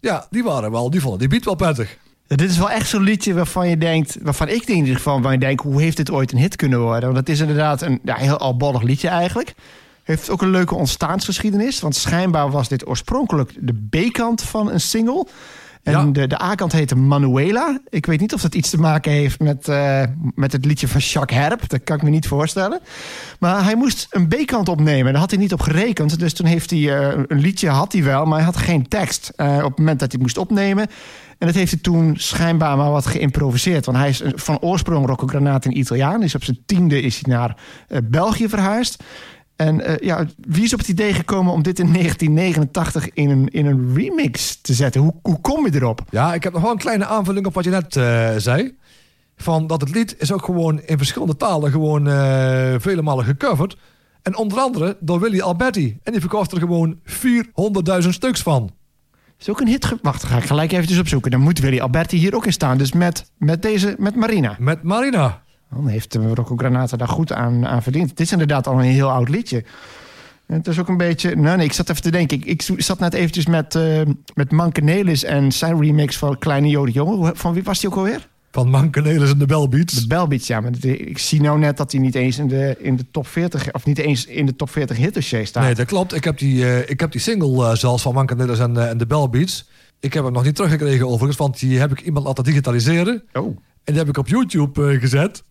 [0.00, 1.98] ja, die waren wel, die vonden die beat wel prettig.
[2.26, 5.32] Dit is wel echt zo'n liedje waarvan je denkt, waarvan ik in ieder geval, waarvan
[5.32, 7.04] je denkt, hoe heeft dit ooit een hit kunnen worden?
[7.04, 9.54] Want het is inderdaad een ja, heel albollig liedje eigenlijk.
[10.08, 15.26] Heeft ook een leuke ontstaansgeschiedenis, want schijnbaar was dit oorspronkelijk de B-kant van een single.
[15.82, 16.04] En Ja.
[16.04, 17.80] de, de A-kant heette Manuela.
[17.88, 20.02] Ik weet niet of dat iets te maken heeft met, eh,
[20.34, 21.68] met het liedje van Jacques Herp.
[21.68, 22.80] Dat kan ik me niet voorstellen.
[23.40, 25.12] Maar hij moest een B-kant opnemen.
[25.12, 26.18] Daar had hij niet op gerekend.
[26.18, 29.32] Dus toen heeft hij eh, een liedje had hij wel, maar hij had geen tekst
[29.36, 30.86] eh, op het moment dat hij moest opnemen.
[31.38, 33.86] En dat heeft hij toen schijnbaar maar wat geïmproviseerd.
[33.86, 36.20] Want hij is van oorsprong Rocco Granata in Italiaan.
[36.20, 37.56] Dus op zijn tiende is hij naar
[38.04, 39.02] België verhuisd.
[39.58, 43.48] En eh, ja, wie is op het idee gekomen om dit in 1989 in een,
[43.48, 45.00] in een remix te zetten?
[45.00, 46.02] Hoe, hoe kom je erop?
[46.10, 48.76] Ja, ik heb nog wel een kleine aanvulling op wat je net eh, zei.
[49.36, 53.76] Van dat het lied is ook gewoon in verschillende talen gewoon eh, vele malen gecoverd.
[54.22, 55.98] En onder andere door Willy Alberti.
[56.02, 56.98] En die verkocht er gewoon
[58.02, 58.70] 400.000 stuks van.
[59.38, 59.94] Is ook een hit.
[60.02, 61.30] Wacht, ga ik gelijk eventjes opzoeken.
[61.30, 62.78] Dan moet Willy Alberti hier ook in staan.
[62.78, 64.56] Dus met, met deze, met Marina.
[64.58, 65.42] Met Marina.
[65.70, 68.10] Dan heeft Rocco Granata daar goed aan, aan verdiend.
[68.10, 69.64] Het is inderdaad al een heel oud liedje.
[70.46, 71.36] En het is ook een beetje...
[71.36, 72.36] Nou nee, ik zat even te denken.
[72.36, 74.00] Ik, ik zat net eventjes met, eh
[74.34, 77.36] met Manke Nelis en zijn remix van Kleine Jode Jongen.
[77.36, 78.28] Van wie was die ook alweer?
[78.50, 79.94] Van Mankenelis en de Bellbeats.
[79.94, 80.60] De Belbeats, ja.
[80.60, 83.72] Maar ik zie nou net dat hij niet eens in de, in de top 40...
[83.72, 85.62] of niet eens in de top 40 hitdossier staat.
[85.62, 86.14] Nee, dat klopt.
[86.14, 89.06] Ik heb die, eh, ik heb die single eh, zelfs van Mankenelis en, en de
[89.06, 89.68] Bellbeats.
[90.00, 93.22] Ik heb hem nog niet teruggekregen overigens, want die heb ik iemand laten digitaliseren.
[93.32, 93.46] Oh.
[93.46, 95.42] En die heb ik op YouTube gezet.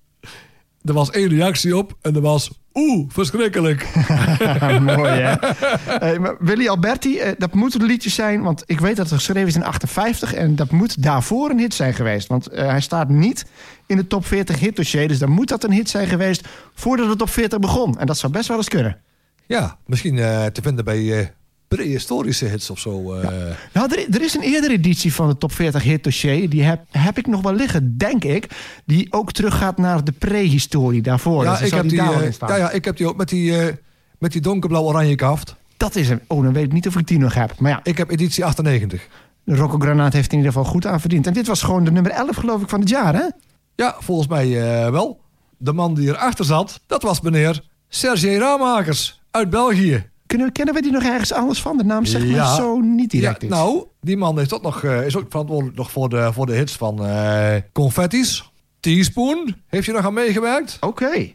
[0.88, 2.52] Er was één reactie op en dat was...
[2.74, 3.88] Oeh, verschrikkelijk.
[4.82, 5.36] Mooi, hè?
[6.20, 8.42] Maar Willy Alberti, eh, dat moet een liedje zijn...
[8.42, 10.34] want ik weet dat het geschreven is in 58...
[10.34, 12.28] en dat moet daarvoor een hit zijn geweest.
[12.28, 13.46] Want eh, hij staat niet
[13.86, 15.08] in de top 40 hitdossier...
[15.08, 18.00] dus dan moet dat een hit zijn geweest voordat de top 40 begon.
[18.00, 18.98] En dat zou best wel eens kunnen.
[19.48, 21.28] Ja, misschien eh, te vinden bij eh,
[21.68, 23.13] prehistorische hits of zo.
[23.13, 23.30] eh.
[23.74, 26.49] Nou, er, er is een eerdere editie van de top 40 hitdossier...
[26.49, 28.47] die heb, heb ik nog wel liggen, denk ik...
[28.86, 31.43] die ook teruggaat naar de prehistorie daarvoor.
[31.43, 33.74] ja, Dus ik heb die, eh, ja, ja, ik heb die ook met die, eh,
[34.20, 35.55] met die donkerblauw-oranje kaft.
[35.78, 36.20] Dat is hem.
[36.28, 37.59] Oh, dan weet ik niet of ik die nog heb.
[37.59, 39.07] Maar ja, Ik heb editie 98.
[39.45, 41.28] Rocco Granaat heeft in ieder geval goed aan verdiend.
[41.28, 43.26] En dit was gewoon de nummer 11, geloof ik, van het jaar, hè?
[43.76, 44.49] Ja, volgens mij
[44.91, 45.20] wel.
[45.57, 50.09] De man die erachter zat, dat was meneer Sergej Ramakers uit België.
[50.28, 51.78] Kunnen, kennen we die nog ergens anders van?
[51.78, 52.55] De naam zegt me Ja.
[52.55, 56.09] zo niet direct ja, nou, die man ook nog, eh, is ook verantwoordelijk nog voor
[56.09, 58.51] de, voor de hits van eh Confetti's.
[58.80, 60.78] Teaspoon heeft je nog aan meegewerkt.
[60.80, 61.34] Oké.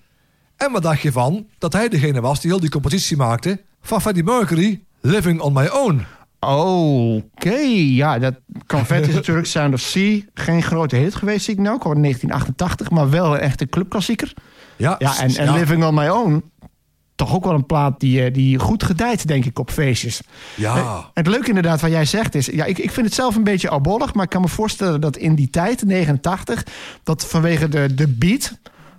[0.57, 4.01] En wat dacht je van dat hij degene was die heel die compositie maakte van
[4.01, 6.05] Freddie Mercury, Living on My Own.
[6.41, 8.35] Oké, ja, dat
[8.67, 10.21] Confetti is natuurlijk Sound of Sea.
[10.35, 11.75] Geen grote hit geweest, zie ik nou.
[11.75, 14.35] In 1988, maar wel een echte clubklassieker.
[14.77, 16.51] Ja, Ja, en, en Living on My Own,
[17.25, 20.21] toch ook wel een plaat die, eh, die goed gedijt, denk ik, op feestjes.
[20.55, 22.47] Ja, En het leuke inderdaad wat jij zegt is...
[22.47, 24.15] Ja, ik, ik vind het zelf een beetje albollig...
[24.15, 26.67] maar ik kan me voorstellen dat in die tijd, 89...
[27.03, 28.53] dat vanwege de, de beat...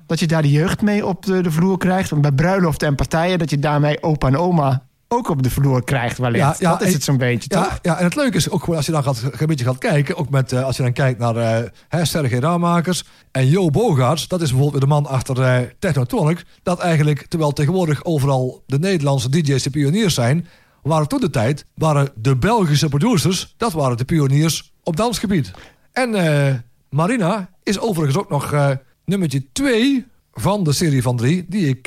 [0.05, 2.09] dat je daar de jeugd mee op de, de vloer krijgt.
[2.09, 3.39] Want bij bruiloften en partijen...
[3.39, 4.83] dat je daarmee opa en oma
[5.13, 6.43] ook op de vloer krijgt wellicht.
[6.43, 7.63] Ja, ja, dat is het zo'n beetje, toch?
[7.63, 9.77] ja, ja, en het leuke is ook gewoon als je dan gaat, een beetje gaat
[9.77, 12.89] kijken, ook met, eh, als je dan kijkt naar eh hè, Sergej
[13.31, 18.03] en Jo Bogaerts, dat is bijvoorbeeld de man achter eh Technotronic, dat eigenlijk, terwijl tegenwoordig
[18.03, 20.47] overal de Nederlandse DJ's de pioniers zijn,
[20.83, 25.51] waren toen de tijd, waren de Belgische producers, dat waren de pioniers op dansgebied.
[25.91, 31.83] En Marina is overigens ook nog nummertje 2 van de serie van drie, die ik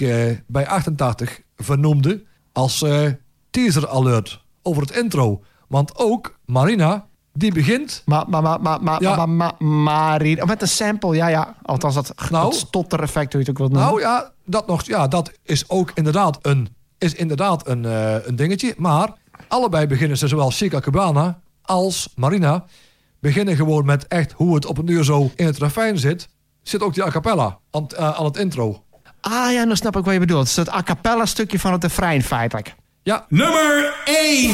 [0.46, 2.24] bij 88 vernoemde
[2.56, 3.06] als eh,
[3.50, 5.42] teaser alert over het intro.
[5.68, 8.02] Want ook Marina, die begint...
[8.04, 9.26] Maar, maar, maar, maar, maar, Ja.
[9.26, 11.54] maar, maar, oh, met een sample, ja, ja.
[11.62, 12.44] Althans, dat, Nou.
[12.44, 13.88] dat stottereffect, hoe je het ook wilt noemen.
[13.88, 18.36] Nou ja, dat, nog, ja, dat is ook inderdaad een, is inderdaad een, eh, een
[18.36, 18.74] dingetje.
[18.76, 19.12] Maar
[19.48, 22.64] allebei beginnen ze, zowel Chica Cubana als Marina...
[23.20, 26.28] beginnen gewoon met echt hoe het op een uur zo in het refijn zit...
[26.62, 28.84] zit ook die a cappella aan, eh, aan het intro.
[29.28, 30.40] Ah ja, dan snap ik wat je bedoelt.
[30.40, 32.74] Het is het a cappella stukje van het refrein feitelijk.
[33.02, 34.50] Ja, Nummer 1.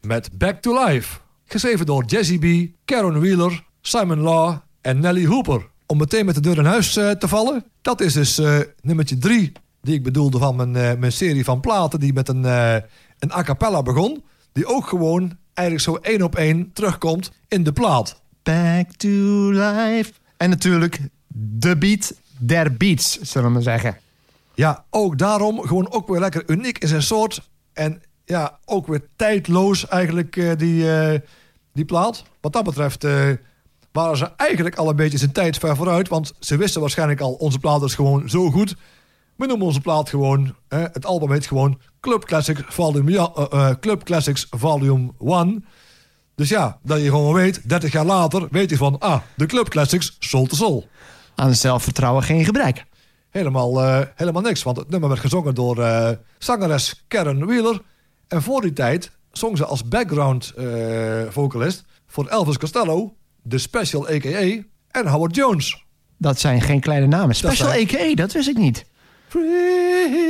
[0.00, 1.18] Met Back to Life.
[1.44, 5.66] Geschreven door Jesse B, Karen Wheeler, Simon Law en Nelly Hooper.
[5.86, 7.64] Om meteen met de deur in huis eh, te vallen.
[7.82, 9.52] Dat is dus eh nummertje 3
[9.82, 12.00] die ik bedoelde van mijn, eh, mijn serie van platen...
[12.00, 14.24] die met een, een a cappella begon.
[14.52, 18.20] Die ook gewoon eigenlijk zo één op één terugkomt in de plaat.
[18.42, 19.08] Back to
[19.50, 20.12] life.
[20.36, 23.96] En natuurlijk de beat der beats, zullen we maar zeggen.
[24.54, 27.48] Ja, ook daarom gewoon ook weer lekker uniek in zijn soort.
[27.72, 31.20] En ja, ook weer tijdloos eigenlijk eh, die, eh,
[31.72, 32.24] die plaat.
[32.40, 33.30] Wat dat betreft eh,
[33.92, 36.08] waren ze eigenlijk al een beetje zijn tijd ver vooruit.
[36.08, 38.76] Want ze wisten waarschijnlijk al, onze plaat is gewoon zo goed.
[39.36, 43.76] We noemen onze plaat gewoon, het album heet gewoon Club Classics Volume, ja, eh, eh,
[43.80, 45.64] Club Classics Volume 1.
[46.34, 49.68] Dus ja, dat je gewoon weet, 30 jaar later weet je van, ah, de Club
[49.68, 50.88] Classics Soul to Soul.
[51.34, 52.84] Aan zelfvertrouwen geen gebrek.
[53.30, 55.76] Helemaal, helemaal niks, want het nummer werd gezongen door
[56.38, 57.80] zangeres Karen Wheeler.
[58.28, 60.64] En voor die tijd zong ze als background eh,
[61.28, 63.14] vocalist voor Elvis Costello,
[63.48, 64.62] The Special A.K.A.
[64.90, 65.84] en Howard Jones.
[66.18, 67.34] Dat zijn geen kleine namen.
[67.34, 68.84] Special zijn- A.K.A., dat wist ik niet.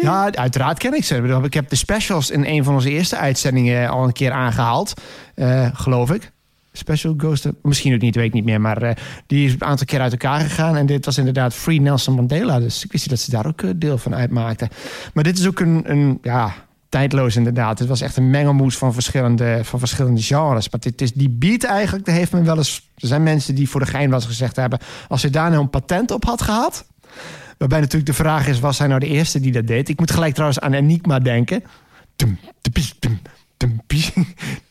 [0.03, 1.41] Ja, uiteraard ken ik ze.
[1.43, 4.93] Ik heb de specials in een van onze eerste uitzendingen al een keer aangehaald.
[5.35, 6.31] eh, geloof ik.
[6.73, 8.61] Special Ghost, misschien ook niet, weet ik niet meer.
[8.61, 8.95] Maar eh,
[9.27, 10.77] die is een aantal keer uit elkaar gegaan.
[10.77, 12.59] En dit was inderdaad Free Nelson Mandela.
[12.59, 14.69] Dus ik wist niet dat ze daar ook eh, deel van uitmaakten.
[15.15, 16.55] Maar dit is ook een, een ja,
[16.89, 17.79] tijdloos inderdaad.
[17.79, 20.71] Het was echt een mengelmoes van verschillende, van verschillende genres.
[20.71, 22.91] Maar het is die beat eigenlijk, daar heeft men wel eens...
[22.97, 24.79] Er zijn mensen die voor de gein was gezegd hebben...
[25.09, 26.87] als je daar nou een patent op had gehad...
[27.59, 29.89] Waarbij natuurlijk de vraag is, was hij nou de eerste die dat deed?
[29.89, 31.63] Ik moet gelijk trouwens aan Enigma denken.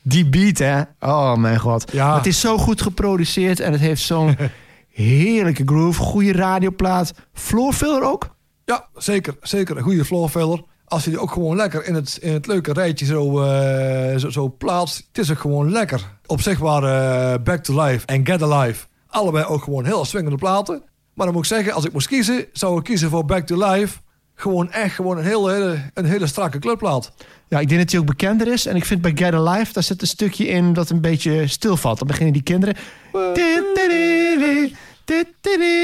[0.01, 0.81] Die beat, hè?
[0.99, 1.91] Oh mijn god.
[1.91, 2.15] Ja.
[2.17, 4.37] Het is zo goed geproduceerd en het heeft zo'n
[4.89, 6.01] heerlijke groove.
[6.01, 7.13] Goede radioplaat.
[7.33, 8.35] Floorfiller ook?
[8.65, 9.37] Ja, zeker.
[9.41, 10.63] Zeker een goede floorfiller.
[10.87, 14.29] Als je die ook gewoon lekker in het, in het leuke rijtje zo, eh, zo,
[14.29, 14.97] zo plaatst.
[15.07, 16.01] Het is ook gewoon lekker.
[16.25, 20.37] Op zich waren eh, Back to Life en Get Alive allebei ook gewoon heel swingende
[20.37, 20.83] platen.
[21.13, 23.67] Maar dan moet ik zeggen, als ik moest kiezen, zou ik kiezen voor Back to
[23.71, 23.97] Life.
[24.35, 27.11] Gewoon echt gewoon een hele, hele, een hele strakke clubplaat.
[27.47, 28.65] Ja, ik denk dat hij ook bekender is.
[28.65, 31.97] En ik vind bij Get Alive, daar zit een stukje in dat een beetje stilvalt.
[31.97, 32.75] Dan beginnen die kinderen...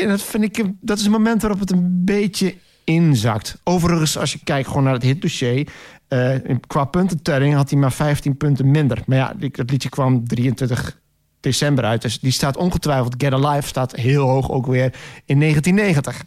[0.01, 2.55] En dat vind ik, dat is een moment waarop het een beetje
[2.93, 3.57] inzakt.
[3.63, 5.67] Overigens, als je kijkt gewoon naar het hitdossier...
[6.07, 6.29] eh,
[6.67, 9.01] qua puntentelling had hij maar 15 punten minder.
[9.05, 10.99] Maar ja, dat liedje kwam 23
[11.39, 12.01] december uit.
[12.01, 13.15] Dus die staat ongetwijfeld...
[13.17, 14.93] Get Alive staat heel hoog ook weer
[15.25, 16.23] in 1990.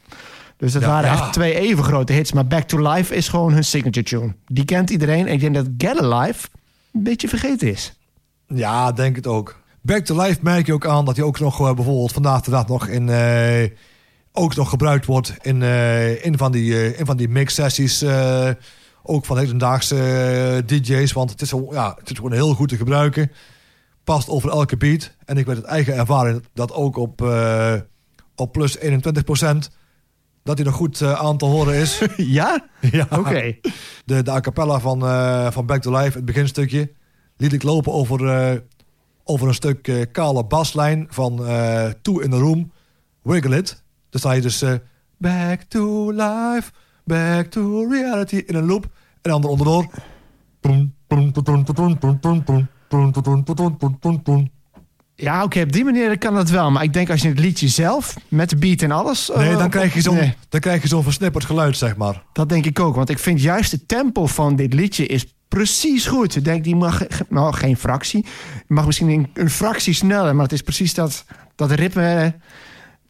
[0.57, 1.17] Dus dat Ja, waren ja.
[1.23, 2.33] echt twee even grote hits.
[2.33, 4.35] Maar Back to Life is gewoon hun signature tune.
[4.47, 5.27] Die kent iedereen.
[5.27, 6.49] En ik denk dat Get Alive
[6.93, 7.99] een beetje vergeten is.
[8.47, 9.63] Ja, denk het ook.
[9.81, 12.51] Back to Life merk je ook aan dat hij ook nog eh, bijvoorbeeld vandaag de
[12.51, 13.09] dag nog in...
[13.09, 13.71] eh,
[14.37, 18.03] ook nog gebruikt wordt in, eh, in van die, eh, in van die mix-sessies.
[18.03, 18.51] eh,
[19.03, 21.13] ook van hedendaagse DJ's.
[21.13, 23.31] Want het is, gewoon, ja, het is gewoon heel goed te gebruiken.
[24.05, 25.17] Past over elke beat.
[25.25, 27.21] En ik weet uit eigen ervaring dat ook op,
[28.37, 29.71] op plus 21%
[30.43, 32.03] dat hij nog goed aan te horen is.
[32.17, 32.67] Ja?
[32.91, 33.07] ja.
[33.11, 33.57] Oké.
[34.05, 35.01] De, de a cappella van,
[35.53, 36.93] van Back to Life, het beginstukje,
[37.37, 38.63] liet ik lopen over,
[39.25, 41.37] over een stuk kale baslijn van
[42.03, 42.73] Two in the Room,
[43.23, 43.84] Wiggle It.
[44.15, 44.65] Dan sta je dus
[45.19, 46.71] back to life,
[47.05, 48.85] back to reality in een loop.
[48.85, 48.91] En
[49.23, 49.87] dan ander onderdoor.
[55.15, 56.71] Ja, oké, op die manier kan dat wel.
[56.71, 59.31] Maar ik denk als je het liedje zelf, met de beat en alles...
[59.37, 60.35] Nee, dan krijg je zo'n nee.
[60.49, 62.23] dan krijg je versnipperd geluid, zeg maar.
[62.33, 66.07] Dat denk ik ook, want ik vind juist het tempo van dit liedje is precies
[66.07, 66.37] goed.
[66.37, 68.27] Ik denk, die mag, nou geen fractie,
[68.67, 72.35] mag misschien een, een fractie sneller, maar het is precies dat, dat ritme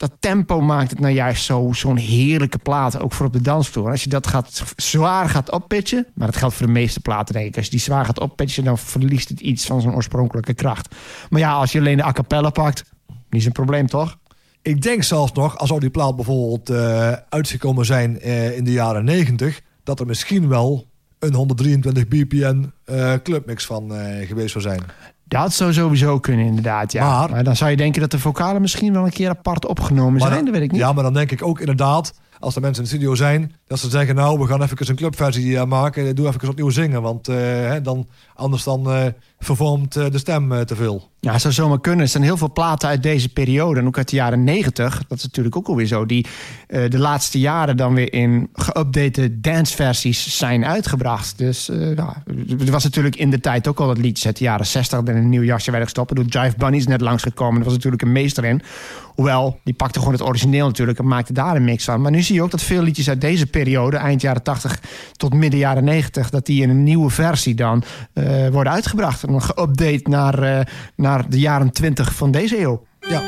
[0.05, 3.00] dat tempo maakt het nou juist zo- zo'n heerlijke plaat.
[3.00, 3.90] Ook voor op de dansvloer.
[3.90, 6.07] Als je dat gaat, zwaar gaat oppitchen...
[6.14, 7.57] Maar dat geldt voor de meeste platen, denk ik.
[7.57, 8.64] Als je die zwaar gaat oppitchen...
[8.64, 10.94] dan verliest het iets van zijn oorspronkelijke kracht.
[11.30, 12.84] Maar ja, als je alleen de a cappella pakt...
[13.30, 14.18] Niet zo'n probleem, toch?
[14.62, 18.72] Ik denk zelfs nog, als zou die plaat bijvoorbeeld eh, uitgekomen zijn eh, in de
[18.72, 20.86] jaren 90, dat er misschien wel
[21.18, 24.82] een 123 bpm eh, clubmix van eh, geweest zou zijn.
[25.27, 26.93] Dat zou sowieso kunnen, inderdaad.
[26.93, 27.09] Ja.
[27.20, 30.20] Maar- Maar, dan zou je denken dat de vocalen misschien wel een keer apart opgenomen
[30.20, 30.33] zijn.
[30.33, 30.81] dan, dat weet ik niet.
[30.81, 33.78] Ja, maar dan denk ik ook inderdaad, als er mensen in de studio zijn, dat
[33.78, 37.28] ze zeggen, nou, we gaan even een clubversie eh, maken, doe even opnieuw zingen, want
[37.28, 39.06] eh, dan, anders dan eh,
[39.44, 41.12] vervormt eh, de stem eh, te veel.
[41.20, 42.00] Ja, het zou zomaar kunnen.
[42.00, 43.80] Er zijn heel veel platen uit deze periode.
[43.80, 45.04] En ook uit de jaren negentig.
[45.08, 46.06] Dat is natuurlijk ook alweer zo.
[46.06, 46.26] Die
[46.66, 51.38] eh, de laatste jaren dan weer in geüpdate danceversies zijn uitgebracht.
[51.38, 52.22] Dus eh ja,
[52.58, 54.98] er was natuurlijk in de tijd ook al dat liedjes uit de jaren zestig...
[54.98, 56.08] in een nieuw jasje werden gestopt.
[56.08, 57.54] Bedoel, Jive Bunny is net langsgekomen.
[57.54, 58.62] Dat was natuurlijk een meester in.
[59.14, 62.00] Hoewel, die pakte gewoon het origineel natuurlijk en maakte daar een mix van.
[62.00, 63.63] Maar nu zie je ook dat veel liedjes uit deze periode,
[63.98, 64.80] eind jaren 80
[65.16, 69.22] tot midden jaren 90, dat die in een nieuwe versie dan eh, worden uitgebracht.
[69.22, 70.60] En dan geüpdate naar, eh,
[70.96, 72.86] naar de jaren 20 van deze eeuw.
[73.00, 73.22] Ja.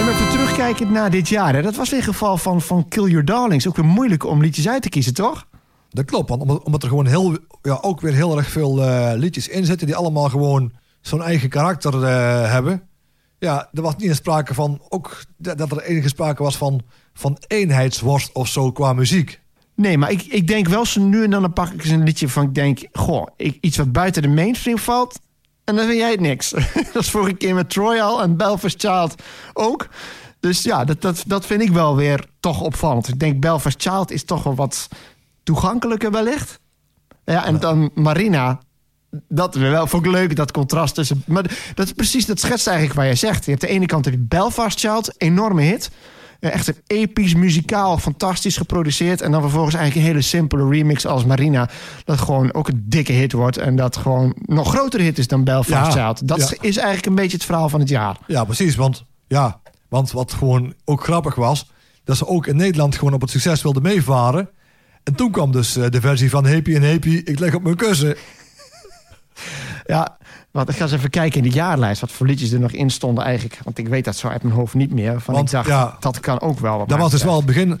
[0.00, 1.54] En even terugkijken naar dit jaar.
[1.54, 1.62] Hè.
[1.62, 3.68] Dat was een geval van, van Kill Your Darlings.
[3.68, 5.46] Ook weer moeilijk om liedjes uit te kiezen, toch?
[5.94, 9.48] Dat klopt, want omdat, er gewoon heel, ja, ook weer heel erg veel eh, liedjes
[9.48, 12.88] in zitten die allemaal gewoon zo'n eigen karakter eh, hebben.
[13.38, 16.82] Ja, er was niet eens sprake van, ook dat er enige sprake was van,
[17.12, 19.40] van eenheidsworst of zo qua muziek.
[19.74, 22.28] Nee, maar ik, ik denk wel zo nu en dan, pak ik eens een liedje
[22.28, 25.20] van ik denk, goh, iets wat buiten de mainstream valt.
[25.64, 26.50] En dan vind jij het niks.
[26.92, 29.14] dat is vorige keer met Troy al en Belfast Child
[29.52, 29.88] ook.
[30.40, 33.08] Dus ja, dat, dat, dat vind ik wel weer toch opvallend.
[33.08, 34.88] Ik denk Belfast Child is toch wel wat
[35.44, 36.60] toegankelijker wellicht.
[37.24, 38.60] Ja, en dan Marina.
[39.28, 41.22] Dat wel vond ik leuk, dat contrast tussen.
[41.26, 43.44] Maar dat is precies, dat schetst eigenlijk waar jij zegt.
[43.44, 45.90] Je hebt de ene kant heb je Belfast Child, enorme hit.
[46.40, 49.20] Echt een episch, muzikaal, fantastisch geproduceerd.
[49.20, 51.68] En dan vervolgens eigenlijk een hele simpele remix als Marina.
[52.04, 53.56] Dat gewoon ook een dikke hit wordt.
[53.56, 56.28] En dat gewoon nog grotere hit is dan Belfast Ja, Child.
[56.28, 56.56] Dat ja.
[56.60, 58.16] is eigenlijk een beetje het verhaal van het jaar.
[58.26, 58.74] Ja, precies.
[58.74, 61.70] Want, ja, want wat gewoon ook grappig was,
[62.04, 64.48] dat ze ook in Nederland gewoon op het succes wilden meevaren.
[65.04, 67.76] En toen kwam dus eh, de versie van Happy en Happy, ik leg op mijn
[67.76, 68.16] kussen.
[69.86, 70.16] Ja,
[70.50, 72.00] want ik ga eens even kijken in de jaarlijst.
[72.00, 73.60] Wat voor liedjes er nog in stonden eigenlijk.
[73.64, 75.20] Want ik weet dat zo uit mijn hoofd niet meer.
[75.20, 76.86] Van Want, ik dacht, ja, dat kan ook wel.
[76.86, 77.80] Dat was dus wel het begin.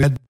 [0.00, 0.27] had